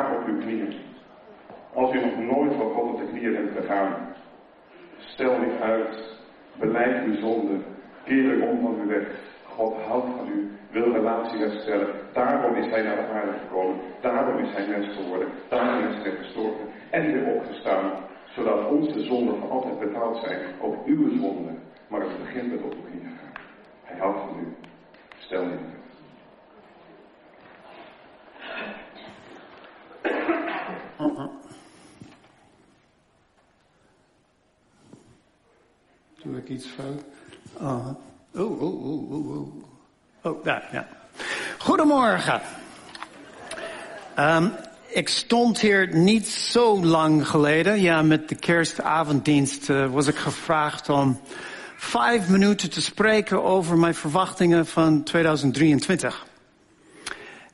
Op 0.00 0.26
uw 0.26 0.38
knieën. 0.38 0.74
Als 1.74 1.94
u 1.94 2.00
nog 2.00 2.18
nooit 2.18 2.54
voor 2.54 2.74
God 2.74 2.92
op 2.92 2.98
de 2.98 3.06
knieën 3.06 3.32
bent 3.32 3.50
gegaan, 3.56 4.14
stel 4.98 5.38
niet 5.38 5.60
uit, 5.60 6.18
beleid 6.58 7.04
uw 7.04 7.14
zonde, 7.14 7.54
keer 8.04 8.24
u 8.24 8.40
om 8.40 8.60
van 8.60 8.80
uw 8.80 8.86
weg. 8.86 9.06
God 9.44 9.74
houdt 9.86 10.06
van 10.16 10.28
u, 10.28 10.50
wil 10.70 10.92
relatie 10.92 11.38
herstellen. 11.38 11.88
Daarom 12.12 12.54
is 12.54 12.70
hij 12.70 12.82
naar 12.82 12.96
de 12.96 13.06
aarde 13.06 13.32
gekomen. 13.32 13.80
Daarom 14.00 14.38
is 14.38 14.52
hij 14.52 14.66
mens 14.66 14.96
geworden. 14.96 15.28
Daarom 15.48 15.88
is 15.88 16.02
hij 16.02 16.12
gestorven 16.12 16.66
en 16.90 17.12
weer 17.12 17.34
opgestaan. 17.34 17.92
Zodat 18.34 18.68
onze 18.70 19.00
zonden 19.00 19.36
voor 19.36 19.50
altijd 19.50 19.78
betaald 19.78 20.16
zijn. 20.24 20.38
Ook 20.60 20.86
uw 20.86 21.18
zonden. 21.18 21.58
Maar 21.88 22.00
het 22.00 22.18
begint 22.18 22.50
met 22.50 22.62
op 22.62 22.72
uw 22.72 22.90
knieën 22.90 23.16
gaan. 23.18 23.42
Hij 23.84 23.98
houdt 23.98 24.18
van 24.18 24.38
u. 24.38 24.54
Stel 25.18 25.44
niet 25.44 25.52
uit. 25.52 25.80
Doe 36.22 36.36
ik 36.36 36.48
iets 36.48 36.66
fout? 36.66 37.02
Oh, 37.52 37.86
oh, 38.34 38.62
oh, 38.62 38.84
oh, 38.84 39.12
oh, 39.12 39.30
oh. 39.30 39.64
Oh, 40.22 40.44
daar, 40.44 40.68
ja. 40.72 40.88
Goedemorgen. 41.58 42.40
Um, 44.18 44.52
ik 44.88 45.08
stond 45.08 45.60
hier 45.60 45.96
niet 45.96 46.28
zo 46.28 46.84
lang 46.84 47.28
geleden. 47.28 47.80
Ja, 47.80 48.02
met 48.02 48.28
de 48.28 48.34
kerstavonddienst 48.34 49.68
uh, 49.68 49.92
was 49.92 50.06
ik 50.06 50.16
gevraagd 50.16 50.88
om 50.88 51.20
vijf 51.76 52.28
minuten 52.28 52.70
te 52.70 52.82
spreken 52.82 53.42
over 53.42 53.78
mijn 53.78 53.94
verwachtingen 53.94 54.66
van 54.66 55.02
2023. 55.02 56.26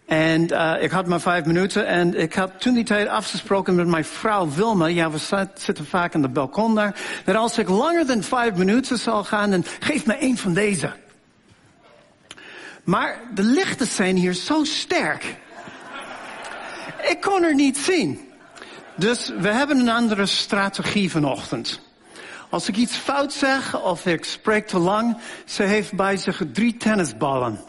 En 0.06 0.52
uh, 0.52 0.74
ik 0.80 0.90
had 0.90 1.06
maar 1.06 1.20
vijf 1.20 1.44
minuten 1.44 1.86
en 1.86 2.14
ik 2.14 2.34
had 2.34 2.60
toen 2.60 2.74
die 2.74 2.84
tijd 2.84 3.08
afgesproken 3.08 3.74
met 3.74 3.86
mijn 3.86 4.04
vrouw 4.04 4.48
Wilma. 4.48 4.86
Ja, 4.86 5.10
we 5.10 5.48
zitten 5.54 5.86
vaak 5.86 6.14
aan 6.14 6.22
de 6.22 6.28
balkon 6.28 6.74
daar. 6.74 7.00
Dat 7.24 7.36
als 7.36 7.58
ik 7.58 7.68
langer 7.68 8.06
dan 8.06 8.22
vijf 8.22 8.54
minuten 8.54 8.98
zal 8.98 9.24
gaan, 9.24 9.50
dan 9.50 9.64
geef 9.80 10.06
me 10.06 10.16
een 10.22 10.38
van 10.38 10.54
deze. 10.54 10.92
Maar 12.84 13.20
de 13.34 13.42
lichten 13.42 13.86
zijn 13.86 14.16
hier 14.16 14.32
zo 14.32 14.64
sterk. 14.64 15.36
Ik 17.08 17.20
kon 17.20 17.42
er 17.42 17.54
niet 17.54 17.78
zien. 17.78 18.20
Dus 18.94 19.32
we 19.38 19.48
hebben 19.48 19.78
een 19.78 19.88
andere 19.88 20.26
strategie 20.26 21.10
vanochtend. 21.10 21.80
Als 22.50 22.68
ik 22.68 22.76
iets 22.76 22.96
fout 22.96 23.32
zeg 23.32 23.82
of 23.82 24.06
ik 24.06 24.24
spreek 24.24 24.66
te 24.66 24.78
lang, 24.78 25.16
ze 25.44 25.62
heeft 25.62 25.92
bij 25.92 26.16
zich 26.16 26.42
drie 26.52 26.76
tennisballen. 26.76 27.60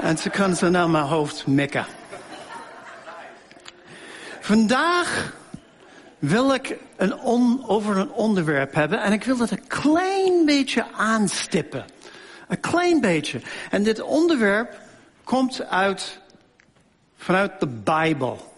En 0.00 0.18
ze 0.18 0.30
kan 0.30 0.56
ze 0.56 0.68
naar 0.68 0.90
mijn 0.90 1.04
hoofd 1.04 1.46
mikken. 1.46 1.86
Vandaag 4.40 5.34
wil 6.18 6.54
ik 6.54 6.76
een 6.96 7.18
on, 7.18 7.68
over 7.68 7.96
een 7.96 8.10
onderwerp 8.10 8.74
hebben 8.74 9.02
en 9.02 9.12
ik 9.12 9.24
wil 9.24 9.36
dat 9.36 9.50
een 9.50 9.66
klein 9.66 10.44
beetje 10.44 10.86
aanstippen. 10.92 11.84
Een 12.48 12.60
klein 12.60 13.00
beetje. 13.00 13.40
En 13.70 13.82
dit 13.82 14.00
onderwerp 14.00 14.78
komt 15.24 15.62
uit, 15.68 16.20
vanuit 17.16 17.60
de 17.60 17.66
Bijbel. 17.66 18.54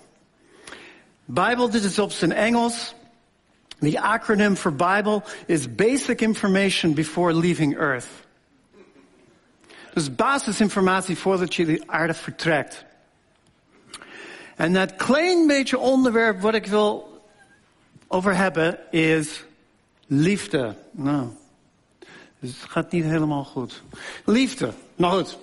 Bijbel, 1.25 1.71
dit 1.71 1.85
is 1.85 1.99
op 1.99 2.13
zijn 2.13 2.33
Engels. 2.33 2.95
The 3.81 4.01
acronym 4.01 4.57
for 4.57 4.75
Bible 4.75 5.23
is 5.47 5.75
Basic 5.75 6.21
Information 6.21 6.95
Before 6.95 7.35
Leaving 7.35 7.79
Earth. 7.79 8.07
Dus 9.95 10.15
basisinformatie 10.15 11.19
voordat 11.19 11.55
je 11.55 11.65
de 11.65 11.83
aarde 11.87 12.15
vertrekt. 12.15 12.85
En 14.57 14.73
dat 14.73 14.97
klein 14.97 15.47
beetje 15.47 15.79
onderwerp 15.79 16.41
wat 16.41 16.55
ik 16.55 16.67
wil 16.67 17.23
over 18.09 18.37
hebben 18.37 18.79
is 18.91 19.45
liefde. 20.07 20.75
Nou, 20.91 21.29
dus 22.39 22.61
het 22.61 22.71
gaat 22.71 22.93
niet 22.93 23.05
helemaal 23.05 23.45
goed. 23.45 23.83
Liefde. 24.25 24.73
Nou 24.97 25.17
goed. 25.17 25.39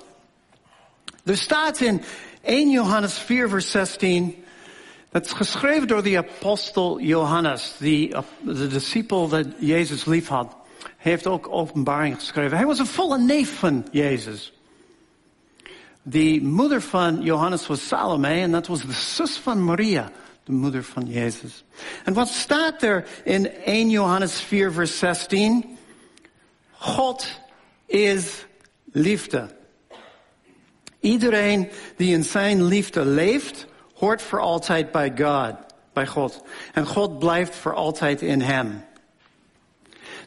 Er 1.24 1.38
staat 1.38 1.82
in 1.82 2.04
1 2.42 2.70
Johannes 2.70 3.18
4 3.18 3.50
vers 3.50 3.72
16. 3.72 4.44
Dat 5.12 5.26
is 5.26 5.32
geschreven 5.32 5.88
door 5.88 6.04
de 6.04 6.18
apostel 6.18 7.00
Johannes, 7.00 7.76
die, 7.80 8.16
de 8.42 8.68
discipel 8.68 9.28
dat 9.28 9.48
Jezus 9.60 10.06
lief 10.06 10.28
had. 10.28 10.56
Heeft 11.06 11.28
ook 11.28 11.48
openbaring 11.50 12.16
geschreven. 12.16 12.58
Hij 12.58 12.66
was 12.66 12.80
een 12.80 12.86
volle 12.86 13.18
neef 13.18 13.60
van 13.60 13.88
Jezus. 13.92 14.54
De 16.02 16.40
moeder 16.42 16.82
van 16.82 17.22
Johannes 17.22 17.68
was 17.68 17.88
Salome 17.88 18.28
en 18.28 18.52
dat 18.52 18.68
was 18.68 18.82
de 18.82 18.94
zus 18.94 19.38
van 19.38 19.64
Maria, 19.64 20.12
de 20.44 20.52
moeder 20.52 20.84
van 20.84 21.06
Jezus. 21.06 21.64
En 22.04 22.14
wat 22.14 22.28
staat 22.28 22.84
er 22.84 23.08
in 23.24 23.52
1 23.64 23.90
Johannes 23.90 24.42
4 24.42 24.72
vers 24.72 25.00
16? 25.00 25.78
God 26.72 27.40
is 27.86 28.46
liefde. 28.92 29.56
Iedereen 31.00 31.70
die 31.96 32.14
in 32.14 32.24
zijn 32.24 32.64
liefde 32.64 33.06
leeft, 33.06 33.66
hoort 33.94 34.22
voor 34.22 34.40
altijd 34.40 34.92
bij 34.92 35.14
God, 35.18 35.56
bij 35.94 36.08
God. 36.08 36.44
En 36.74 36.86
God 36.86 37.20
blijft 37.20 37.56
voor 37.56 37.74
altijd 37.74 38.22
in 38.22 38.42
hem. 38.42 38.84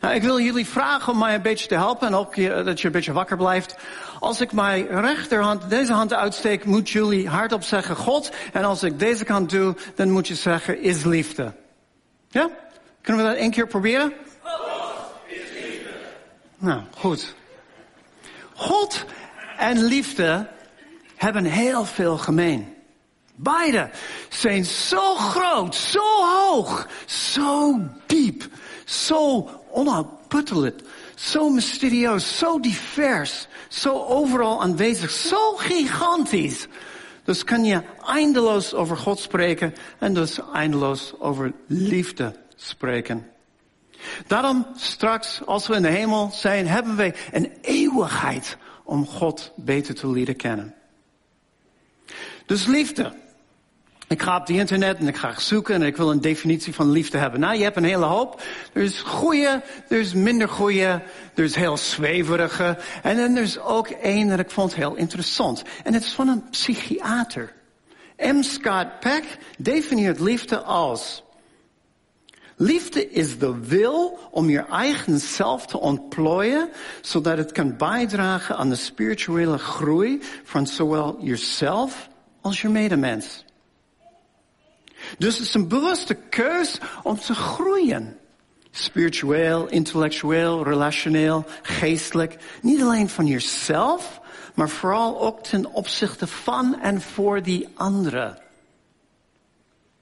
Nou, 0.01 0.15
ik 0.15 0.23
wil 0.23 0.41
jullie 0.41 0.67
vragen 0.67 1.13
om 1.13 1.19
mij 1.19 1.35
een 1.35 1.43
beetje 1.43 1.69
te 1.69 1.75
helpen 1.75 2.07
en 2.07 2.15
ook 2.15 2.35
je, 2.35 2.63
dat 2.65 2.81
je 2.81 2.87
een 2.87 2.93
beetje 2.93 3.13
wakker 3.13 3.37
blijft. 3.37 3.77
Als 4.21 4.41
ik 4.41 4.53
mijn 4.53 4.87
rechterhand, 4.87 5.71
deze 5.71 5.93
hand 5.93 6.13
uitsteek, 6.13 6.65
moet 6.65 6.91
jullie 6.91 7.29
hardop 7.29 7.63
zeggen 7.63 7.97
God. 7.97 8.31
En 8.53 8.65
als 8.65 8.83
ik 8.83 8.99
deze 8.99 9.25
kant 9.25 9.51
doe, 9.51 9.77
dan 9.95 10.11
moet 10.11 10.29
je 10.29 10.35
zeggen 10.35 10.83
is 10.83 11.05
liefde. 11.05 11.53
Ja? 12.29 12.51
Kunnen 13.03 13.25
we 13.25 13.31
dat 13.31 13.39
één 13.39 13.51
keer 13.51 13.67
proberen? 13.67 14.13
God 14.43 15.07
is 15.27 15.37
liefde. 15.37 15.91
Nou, 16.57 16.81
goed. 16.97 17.35
God 18.55 19.05
en 19.59 19.85
liefde 19.85 20.47
hebben 21.17 21.45
heel 21.45 21.85
veel 21.85 22.19
gemeen. 22.19 22.77
Beide 23.35 23.91
zijn 24.29 24.65
zo 24.65 25.15
groot, 25.15 25.75
zo 25.75 26.03
hoog, 26.25 26.89
zo 27.07 27.81
diep, 28.07 28.47
zo 28.85 29.51
onuitputtelijk, 29.79 30.81
zo 31.15 31.51
mysterieus, 31.51 32.39
zo 32.39 32.61
divers, 32.61 33.47
zo 33.69 34.05
overal 34.05 34.63
aanwezig, 34.63 35.11
zo 35.11 35.57
gigantisch. 35.57 36.67
Dus 37.25 37.45
kan 37.45 37.65
je 37.65 37.83
eindeloos 38.07 38.75
over 38.75 38.97
God 38.97 39.19
spreken 39.19 39.75
en 39.99 40.15
dus 40.15 40.41
eindeloos 40.53 41.15
over 41.19 41.53
liefde 41.67 42.37
spreken. 42.55 43.31
Daarom 44.27 44.67
straks, 44.77 45.41
als 45.47 45.67
we 45.67 45.75
in 45.75 45.83
de 45.83 45.89
hemel 45.89 46.31
zijn, 46.33 46.67
hebben 46.67 46.97
wij 46.97 47.15
een 47.33 47.53
eeuwigheid 47.63 48.57
om 48.85 49.07
God 49.07 49.53
beter 49.57 49.95
te 49.95 50.09
leren 50.11 50.37
kennen. 50.37 50.75
Dus 52.47 52.67
liefde. 52.67 53.13
Ik 54.09 54.23
ga 54.23 54.35
op 54.35 54.47
het 54.47 54.57
internet 54.57 54.99
en 54.99 55.09
ik 55.09 55.17
ga 55.17 55.41
zoeken 55.41 55.75
en 55.75 55.83
ik 55.83 55.97
wil 55.97 56.11
een 56.11 56.21
definitie 56.21 56.75
van 56.75 56.91
liefde 56.91 57.19
hebben. 57.19 57.41
Nou, 57.41 57.57
je 57.57 57.63
hebt 57.63 57.77
een 57.77 57.85
hele 57.85 58.05
hoop. 58.05 58.43
Er 58.73 58.83
is 58.83 59.01
goede, 59.01 59.63
er 59.89 59.99
is 59.99 60.13
minder 60.13 60.49
goede, 60.49 61.03
er 61.35 61.45
is 61.45 61.55
heel 61.55 61.77
zweverige. 61.77 62.79
En 63.03 63.17
dan 63.17 63.37
er 63.37 63.43
is 63.43 63.59
ook 63.59 63.89
één 63.89 64.29
dat 64.29 64.39
ik 64.39 64.51
vond 64.51 64.75
heel 64.75 64.95
interessant. 64.95 65.63
En 65.85 65.95
het 65.95 66.03
is 66.03 66.13
van 66.13 66.29
een 66.29 66.49
psychiater. 66.51 67.53
M. 68.17 68.43
Scott 68.43 69.01
Peck 69.01 69.39
definieert 69.59 70.21
liefde 70.21 70.59
als... 70.59 71.23
Liefde 72.57 73.11
is 73.11 73.39
de 73.39 73.59
wil 73.67 74.19
om 74.31 74.51
je 74.51 74.61
eigen 74.61 75.19
zelf 75.19 75.67
te 75.67 75.79
ontplooien, 75.79 76.69
zodat 77.01 77.39
het 77.39 77.53
kan 77.53 77.77
bijdragen 77.77 78.57
aan 78.57 78.69
de 78.69 78.75
spirituele 78.75 79.59
groei 79.59 80.23
van 80.45 80.67
zowel 80.67 81.17
jezelf 81.21 82.09
als 82.41 82.61
je 82.61 82.69
medemens. 82.69 83.45
Dus 85.19 85.39
het 85.39 85.47
is 85.47 85.55
een 85.55 85.69
bewuste 85.69 86.15
keus 86.15 86.79
om 87.03 87.19
te 87.19 87.35
groeien. 87.35 88.17
Spiritueel, 88.71 89.69
intellectueel, 89.69 90.65
relationeel, 90.65 91.45
geestelijk. 91.63 92.37
Niet 92.63 92.83
alleen 92.83 93.09
van 93.09 93.27
jezelf, 93.27 94.21
maar 94.55 94.69
vooral 94.69 95.21
ook 95.21 95.43
ten 95.43 95.73
opzichte 95.73 96.27
van 96.27 96.81
en 96.81 97.01
voor 97.01 97.43
die 97.43 97.69
anderen. 97.75 98.39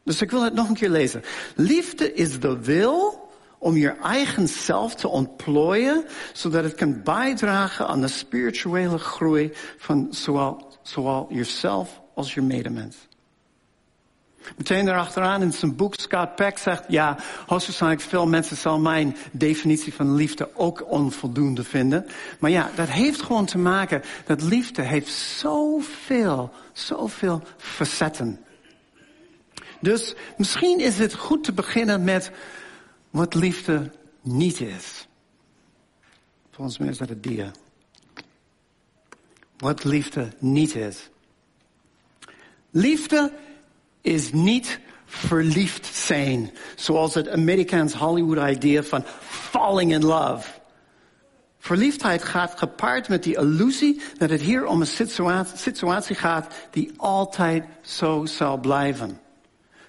Dus 0.04 0.22
ik 0.22 0.30
wil 0.30 0.42
het 0.42 0.54
nog 0.54 0.68
een 0.68 0.74
keer 0.74 0.90
lezen. 0.90 1.22
Liefde 1.54 2.12
is 2.12 2.40
de 2.40 2.58
wil 2.62 3.28
om 3.58 3.76
je 3.76 3.90
eigen 3.90 4.48
zelf 4.48 4.94
te 4.94 5.08
ontplooien, 5.08 6.04
zodat 6.32 6.64
het 6.64 6.74
kan 6.74 7.02
bijdragen 7.02 7.86
aan 7.86 8.00
de 8.00 8.08
spirituele 8.08 8.98
groei 8.98 9.52
van 9.78 10.06
zowel, 10.10 10.78
zowel 10.82 11.26
jezelf 11.30 12.00
als 12.14 12.34
je 12.34 12.42
medemens. 12.42 12.96
Meteen 14.56 14.88
erachteraan 14.88 15.42
in 15.42 15.52
zijn 15.52 15.76
boek, 15.76 15.94
Scott 15.94 16.34
Peck 16.34 16.58
zegt, 16.58 16.84
ja, 16.88 17.16
hoogstwaarschijnlijk 17.46 18.02
veel 18.02 18.26
mensen 18.26 18.56
zal 18.56 18.78
mijn 18.78 19.16
definitie 19.32 19.94
van 19.94 20.14
liefde 20.14 20.50
ook 20.54 20.90
onvoldoende 20.90 21.64
vinden. 21.64 22.06
Maar 22.38 22.50
ja, 22.50 22.70
dat 22.74 22.88
heeft 22.88 23.22
gewoon 23.22 23.46
te 23.46 23.58
maken 23.58 24.02
dat 24.26 24.42
liefde 24.42 24.82
heeft 24.82 25.12
zoveel, 25.12 26.52
zoveel 26.72 27.42
facetten. 27.56 28.40
Dus 29.80 30.14
misschien 30.36 30.80
is 30.80 30.98
het 30.98 31.14
goed 31.14 31.44
te 31.44 31.52
beginnen 31.52 32.04
met 32.04 32.30
wat 33.10 33.34
liefde 33.34 33.90
niet 34.22 34.60
is. 34.60 35.06
Volgens 36.50 36.78
mij 36.78 36.88
is 36.88 36.98
dat 36.98 37.08
het 37.08 37.22
dia. 37.22 37.50
Wat 39.58 39.84
liefde 39.84 40.28
niet 40.38 40.74
is. 40.74 41.08
Liefde 42.70 43.32
is 44.06 44.32
niet 44.32 44.80
verliefd 45.04 45.86
zijn, 45.86 46.50
zoals 46.74 47.14
het 47.14 47.28
Amerikaans 47.28 47.94
Hollywood 47.94 48.50
idee 48.50 48.82
van 48.82 49.04
falling 49.20 49.92
in 49.92 50.04
love. 50.04 50.48
Verliefdheid 51.58 52.24
gaat 52.24 52.58
gepaard 52.58 53.08
met 53.08 53.22
die 53.22 53.36
illusie 53.36 54.00
dat 54.18 54.30
het 54.30 54.40
hier 54.40 54.66
om 54.66 54.80
een 54.80 54.86
situatie, 54.86 55.58
situatie 55.58 56.16
gaat 56.16 56.54
die 56.70 56.92
altijd 56.96 57.64
zo 57.82 58.24
zal 58.24 58.58
blijven. 58.58 59.20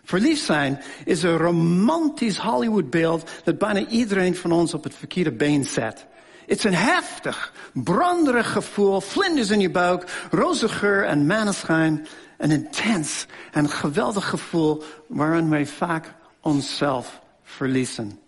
Verliefd 0.04 0.46
zijn 0.46 0.82
is 1.06 1.24
een 1.24 1.38
romantisch 1.38 2.38
Hollywoodbeeld 2.38 3.30
dat 3.44 3.58
bijna 3.58 3.88
iedereen 3.88 4.36
van 4.36 4.52
ons 4.52 4.74
op 4.74 4.84
het 4.84 4.96
verkeerde 4.96 5.32
been 5.32 5.66
zet. 5.66 6.06
Is 6.48 6.64
een 6.64 6.76
heftig, 6.76 7.54
branderig 7.74 8.52
gevoel, 8.52 9.02
vlinders 9.02 9.50
in 9.50 9.60
je 9.60 9.72
buik, 9.72 10.28
roze 10.32 10.70
geur 10.70 11.06
en 11.06 11.26
maneschijn. 11.26 12.08
Een 12.38 12.52
intens 12.52 13.26
en 13.52 13.70
geweldig 13.70 14.30
gevoel 14.30 14.84
waarin 15.08 15.50
wij 15.50 15.66
vaak 15.66 16.14
onszelf 16.42 17.22
verliezen. 17.44 18.20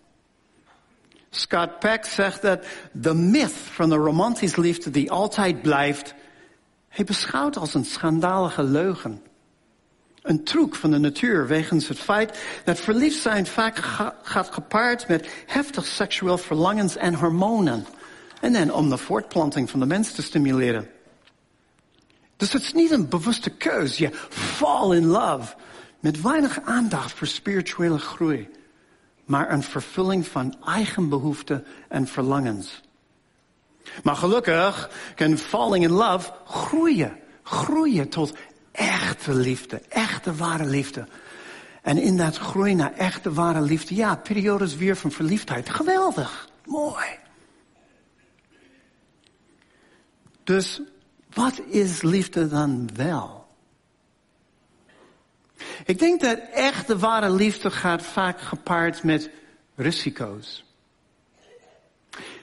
Scott 1.30 1.80
Peck 1.80 2.06
zegt 2.06 2.42
dat 2.42 2.66
de 2.92 3.14
myth 3.14 3.54
van 3.54 3.90
de 3.90 3.96
romantische 3.96 4.62
liefde 4.62 4.90
die 4.90 5.12
altijd 5.12 5.62
blijft, 5.62 6.14
hij 6.88 7.06
beschouwt 7.06 7.58
als 7.58 7.74
een 7.74 7.86
schandalige 7.86 8.64
leugen. 8.64 9.22
Een 10.22 10.44
truc 10.44 10.76
van 10.76 10.92
de 10.92 10.98
natuur 10.98 11.48
wegens 11.48 11.88
het 11.88 12.00
feit 12.00 12.40
dat 12.64 12.80
verliefd 12.80 13.22
zijn 13.22 13.46
vaak 13.46 13.78
gaat 14.24 14.54
gepaard 14.54 15.08
met 15.08 15.28
heftig 15.46 15.86
seksueel 15.86 16.38
verlangens 16.38 16.96
en 16.96 17.14
hormonen. 17.14 17.86
En 18.40 18.54
dan 18.54 18.72
om 18.72 18.90
de 18.90 18.98
voortplanting 18.98 19.70
van 19.70 19.80
de 19.80 19.86
mens 19.86 20.12
te 20.12 20.22
stimuleren. 20.22 20.90
Dus 22.38 22.54
het 22.54 22.62
is 22.62 22.74
niet 22.74 22.92
een 22.92 23.10
bewuste 23.10 23.50
keuze. 23.50 24.04
Je 24.04 24.10
fall 24.30 24.96
in 24.96 25.06
love. 25.06 25.56
Met 26.00 26.22
weinig 26.22 26.62
aandacht 26.62 27.12
voor 27.12 27.28
spirituele 27.28 28.00
groei. 28.00 28.50
Maar 29.26 29.52
een 29.52 29.64
vervulling 29.64 30.28
van 30.28 30.56
eigen 30.66 31.10
behoeften 31.10 31.66
en 31.88 32.08
verlangens. 32.08 32.82
Maar 34.04 34.16
gelukkig 34.16 34.90
kan 35.16 35.38
falling 35.38 35.84
in 35.84 35.92
love 35.92 36.32
groeien. 36.46 37.18
Groeien 37.44 38.10
tot 38.10 38.34
echte 38.72 39.34
liefde. 39.34 39.82
Echte 39.90 40.36
ware 40.36 40.66
liefde. 40.66 41.08
En 41.82 41.98
in 41.98 42.18
dat 42.18 42.38
groei 42.38 42.76
naar 42.76 42.94
echte 42.94 43.34
ware 43.34 43.62
liefde. 43.62 43.96
Ja, 43.96 44.16
periodes 44.16 44.76
weer 44.76 44.96
van 44.96 45.12
verliefdheid. 45.12 45.70
Geweldig. 45.70 46.50
Mooi. 46.66 47.06
Dus 50.50 50.82
wat 51.34 51.62
is 51.68 52.02
liefde 52.02 52.48
dan 52.48 52.90
wel? 52.96 53.48
Ik 55.86 56.00
denk 56.00 56.22
dat 56.22 56.40
echte 56.54 56.98
ware 56.98 57.30
liefde 57.30 57.72
gaat 57.72 58.02
vaak 58.02 58.42
gepaard 58.42 59.04
met 59.04 59.30
risico's. 59.76 60.64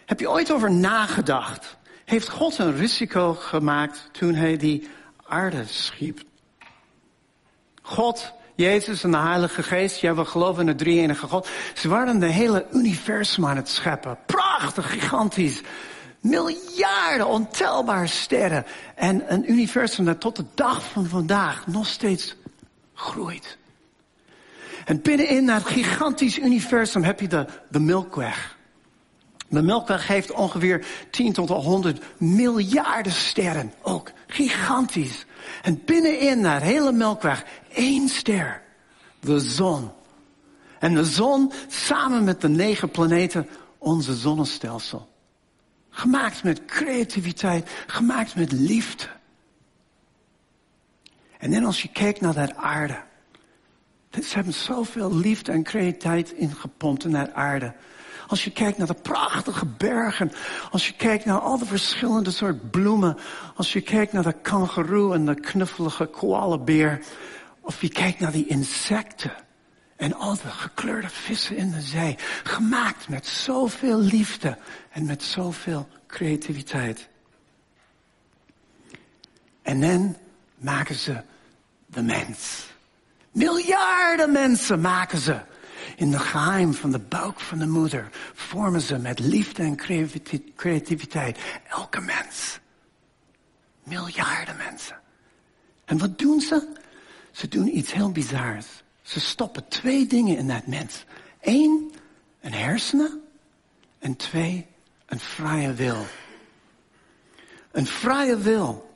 Heb 0.05 0.21
je 0.21 0.31
ooit 0.31 0.53
over 0.53 0.73
nagedacht? 0.73 1.77
Heeft 2.05 2.29
God 2.29 2.59
een 2.59 2.77
risico 2.77 3.35
gemaakt 3.35 4.09
toen 4.13 4.35
hij 4.35 4.57
die 4.57 4.89
aarde 5.23 5.65
schiep? 5.67 6.23
God, 7.83 8.33
Jezus 8.55 9.05
en 9.05 9.11
de 9.11 9.17
Heilige 9.17 9.63
Geest, 9.63 10.01
ja, 10.01 10.15
we 10.15 10.25
geloven 10.25 10.61
in 10.61 10.67
de 10.67 10.85
drie 10.85 11.01
enige 11.01 11.27
God. 11.27 11.49
Ze 11.75 11.89
waren 11.89 12.21
de 12.21 12.27
hele 12.27 12.67
universum 12.73 13.47
aan 13.47 13.57
het 13.57 13.69
scheppen. 13.69 14.19
Prachtig, 14.27 14.91
gigantisch. 14.91 15.63
Miljarden 16.29 17.27
ontelbare 17.27 18.07
sterren. 18.07 18.67
En 18.95 19.33
een 19.33 19.51
universum 19.51 20.05
dat 20.05 20.21
tot 20.21 20.37
de 20.37 20.45
dag 20.55 20.91
van 20.91 21.07
vandaag 21.07 21.67
nog 21.67 21.87
steeds 21.87 22.37
groeit. 22.95 23.59
En 24.85 25.03
binnenin 25.03 25.47
dat 25.47 25.65
gigantisch 25.65 26.39
universum 26.39 27.03
heb 27.03 27.21
je 27.21 27.29
de, 27.29 27.47
de 27.69 27.81
Melkweg. 27.81 28.57
De 29.49 29.63
Melkweg 29.63 30.07
heeft 30.07 30.33
ongeveer 30.33 30.87
10 31.11 31.33
tot 31.33 31.49
100 31.49 32.05
miljarden 32.19 33.13
sterren. 33.13 33.73
Ook 33.83 34.13
gigantisch. 34.27 35.27
En 35.63 35.83
binnenin 35.85 36.43
dat 36.43 36.63
hele 36.63 36.93
Melkweg 36.93 37.45
één 37.73 38.09
ster. 38.09 38.63
De 39.21 39.39
zon. 39.39 39.91
En 40.79 40.95
de 40.95 41.05
zon 41.05 41.53
samen 41.69 42.25
met 42.25 42.41
de 42.41 42.49
negen 42.49 42.91
planeten 42.91 43.49
onze 43.79 44.15
zonnestelsel. 44.15 45.09
Gemaakt 45.97 46.43
met 46.43 46.65
creativiteit, 46.65 47.71
gemaakt 47.87 48.35
met 48.35 48.53
liefde. 48.53 49.05
En 51.39 51.51
dan 51.51 51.65
als 51.65 51.83
je 51.83 51.89
kijkt 51.89 52.21
naar 52.21 52.35
dat 52.35 52.55
aarde. 52.55 53.03
Ze 54.11 54.35
hebben 54.35 54.55
zoveel 54.55 55.15
liefde 55.15 55.53
en 55.53 55.63
creativiteit 55.63 56.33
ingepompt 56.33 57.05
in 57.05 57.13
dat 57.13 57.33
aarde. 57.33 57.75
Als 58.27 58.45
je 58.45 58.51
kijkt 58.51 58.79
naar 58.79 58.87
de 58.87 58.95
prachtige 58.95 59.67
bergen. 59.67 60.33
Als 60.71 60.87
je 60.87 60.93
kijkt 60.93 61.25
naar 61.25 61.41
al 61.41 61.59
de 61.59 61.67
verschillende 61.67 62.31
soort 62.31 62.71
bloemen. 62.71 63.17
Als 63.55 63.73
je 63.73 63.81
kijkt 63.81 64.13
naar 64.13 64.23
de 64.23 64.41
kangeroe 64.43 65.15
en 65.15 65.27
de 65.27 65.35
knuffelige 65.35 66.07
koalabeer. 66.07 67.01
Of 67.61 67.81
je 67.81 67.89
kijkt 67.89 68.21
naar 68.21 68.33
die 68.33 68.47
insecten. 68.47 69.33
En 69.97 70.15
al 70.15 70.35
de 70.35 70.49
gekleurde 70.49 71.09
vissen 71.09 71.57
in 71.57 71.71
de 71.71 71.81
zee. 71.81 72.17
Gemaakt 72.43 73.09
met 73.09 73.27
zoveel 73.27 74.01
liefde 74.01 74.59
en 74.91 75.07
met 75.07 75.23
zoveel 75.23 75.89
creativiteit. 76.07 77.09
En 79.63 79.81
dan 79.81 80.17
maken 80.59 80.95
ze 80.95 81.23
de 81.87 82.03
mens. 82.03 82.67
Miljarden 83.31 84.33
mensen 84.33 84.81
maken 84.81 85.19
ze. 85.19 85.41
In 85.97 86.11
de 86.11 86.19
geheim 86.19 86.75
van 86.75 86.91
de 86.91 86.99
buik 86.99 87.41
van 87.41 87.59
de 87.59 87.67
moeder 87.67 88.09
vormen 88.35 88.81
ze 88.81 88.99
met 88.99 89.19
liefde 89.19 89.63
en 89.63 89.77
creativiteit 90.57 91.39
elke 91.69 92.01
mens. 92.01 92.59
Miljarden 93.83 94.57
mensen. 94.57 95.01
En 95.85 95.99
wat 95.99 96.19
doen 96.19 96.41
ze? 96.41 96.69
Ze 97.31 97.49
doen 97.49 97.77
iets 97.77 97.93
heel 97.93 98.13
bizars. 98.13 98.67
Ze 99.07 99.21
stoppen 99.21 99.69
twee 99.69 100.07
dingen 100.07 100.37
in 100.37 100.49
dat 100.49 100.67
mens. 100.67 101.05
Eén, 101.41 101.93
een 102.41 102.53
hersenen. 102.53 103.23
En 103.99 104.17
twee, 104.17 104.67
een 105.07 105.19
vrije 105.19 105.73
wil. 105.73 106.07
Een 107.71 107.87
vrije 107.87 108.39
wil. 108.39 108.95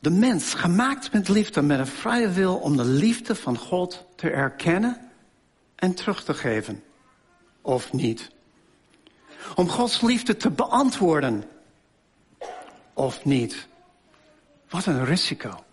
De 0.00 0.10
mens, 0.10 0.54
gemaakt 0.54 1.12
met 1.12 1.28
liefde, 1.28 1.62
met 1.62 1.78
een 1.78 1.86
vrije 1.86 2.30
wil 2.30 2.56
om 2.56 2.76
de 2.76 2.84
liefde 2.84 3.34
van 3.34 3.58
God 3.58 4.06
te 4.16 4.30
erkennen 4.30 5.10
en 5.74 5.94
terug 5.94 6.24
te 6.24 6.34
geven. 6.34 6.84
Of 7.60 7.92
niet. 7.92 8.30
Om 9.54 9.68
Gods 9.68 10.00
liefde 10.00 10.36
te 10.36 10.50
beantwoorden. 10.50 11.44
Of 12.92 13.24
niet. 13.24 13.68
Wat 14.68 14.86
een 14.86 15.04
risico. 15.04 15.64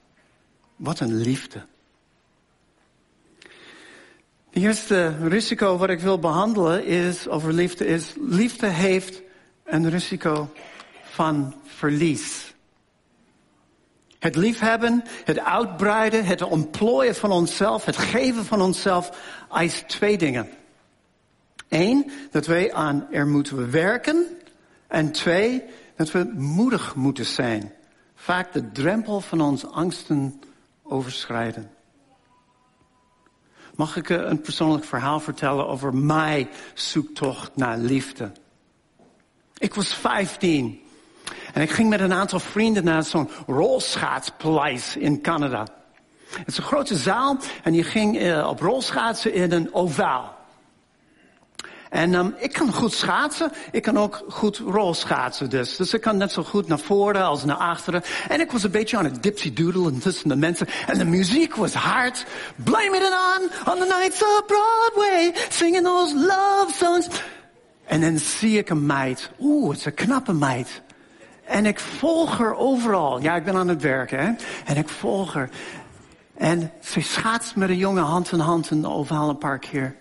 Wat 0.78 1.00
een 1.00 1.16
liefde. 1.16 1.66
Het 4.50 4.64
eerste 4.64 5.28
risico 5.28 5.78
wat 5.78 5.90
ik 5.90 6.00
wil 6.00 6.20
behandelen 6.20 6.86
is, 6.86 7.28
over 7.28 7.54
liefde 7.54 7.86
is, 7.86 8.14
liefde 8.20 8.68
heeft 8.68 9.22
een 9.64 9.90
risico 9.90 10.50
van 11.04 11.56
verlies. 11.66 12.54
Het 14.20 14.36
liefhebben, 14.36 15.04
het 15.24 15.40
uitbreiden, 15.40 16.26
het 16.26 16.42
ontplooien 16.42 17.16
van 17.16 17.32
onszelf, 17.32 17.86
het 17.86 17.98
geven 17.98 18.46
van 18.46 18.62
onszelf 18.62 19.18
eist 19.52 19.88
twee 19.88 20.18
dingen. 20.18 20.50
Eén, 21.70 22.12
dat 22.32 22.46
wij 22.46 22.74
aan 22.74 23.08
er 23.12 23.28
moeten 23.28 23.72
werken. 23.72 24.26
En 24.88 25.12
twee, 25.12 25.64
dat 25.96 26.12
we 26.12 26.32
moedig 26.36 26.96
moeten 26.96 27.26
zijn. 27.26 27.74
Vaak 28.16 28.54
de 28.54 28.72
drempel 28.72 29.22
van 29.22 29.42
onze 29.42 29.68
angsten 29.68 30.40
overschrijden. 30.90 31.72
Mag 33.76 33.96
ik 33.96 34.10
eh, 34.10 34.18
een 34.18 34.42
persoonlijk 34.42 34.86
verhaal 34.86 35.20
vertellen 35.20 35.68
over 35.68 35.96
mijn 35.96 36.50
zoektocht 36.74 37.56
naar 37.56 37.78
liefde? 37.78 38.32
Ik 39.58 39.74
was 39.74 39.94
15 39.94 40.82
en 41.54 41.62
ik 41.62 41.70
ging 41.70 41.90
met 41.90 42.00
een 42.00 42.14
aantal 42.14 42.40
vrienden 42.40 42.84
naar 42.84 43.04
zo'n 43.04 43.30
rolschaatspaleis 43.48 44.96
in 44.96 45.22
Canada. 45.22 45.68
Het 46.30 46.48
is 46.48 46.58
een 46.58 46.64
grote 46.64 46.96
zaal 46.96 47.38
en 47.64 47.74
je 47.74 47.84
ging 47.84 48.22
uh, 48.22 48.48
op 48.50 48.60
rolschaatsen 48.60 49.34
in 49.34 49.52
een 49.52 49.74
ovaal. 49.74 50.37
En 51.98 52.14
um, 52.14 52.36
ik 52.38 52.54
kan 52.54 52.74
goed 52.74 52.94
schaatsen. 52.94 53.52
Ik 53.72 53.82
kan 53.82 53.98
ook 53.98 54.24
goed 54.30 54.58
rolschaatsen 54.58 55.50
dus. 55.50 55.76
Dus 55.76 55.94
ik 55.94 56.02
kan 56.02 56.18
net 56.18 56.32
zo 56.32 56.44
goed 56.44 56.68
naar 56.68 56.80
voren 56.80 57.24
als 57.24 57.44
naar 57.44 57.56
achteren. 57.56 58.04
En 58.28 58.40
ik 58.40 58.52
was 58.52 58.64
een 58.64 58.72
beetje 58.72 58.98
aan 58.98 59.04
het 59.04 59.24
dipsy 59.24 59.54
doodle 59.54 59.98
tussen 59.98 60.30
de 60.30 60.36
mensen. 60.36 60.68
En 60.88 60.98
de 60.98 61.06
muziek 61.06 61.56
was 61.56 61.74
hard. 61.74 62.26
Blame 62.56 62.98
it 62.98 63.04
on, 63.04 63.74
on 63.74 63.80
the 63.80 63.96
nights 64.00 64.22
of 64.22 64.44
Broadway. 64.46 65.32
Singing 65.50 65.84
those 65.84 66.16
love 66.16 66.68
songs. 66.74 67.08
En 67.86 68.02
dan 68.02 68.18
zie 68.18 68.58
ik 68.58 68.70
een 68.70 68.86
meid. 68.86 69.30
Oeh, 69.40 69.70
het 69.70 69.80
is 69.80 69.86
een 69.86 69.94
knappe 69.94 70.34
meid. 70.34 70.82
En 71.46 71.66
ik 71.66 71.80
volg 71.80 72.38
haar 72.38 72.56
overal. 72.56 73.22
Ja, 73.22 73.36
ik 73.36 73.44
ben 73.44 73.56
aan 73.56 73.68
het 73.68 73.82
werken, 73.82 74.20
hè. 74.20 74.32
En 74.66 74.78
ik 74.78 74.90
volg 74.90 75.34
haar. 75.34 75.50
En 76.38 76.72
ze 76.82 77.02
schaatst 77.02 77.56
met 77.56 77.70
een 77.70 77.78
jonge 77.78 78.02
hand 78.02 78.32
in 78.32 78.40
hand 78.40 78.72
in 78.72 78.82
de 78.82 78.90
ovaal 78.90 79.30
een 79.30 79.38
paar 79.38 79.60
keer. 79.60 79.96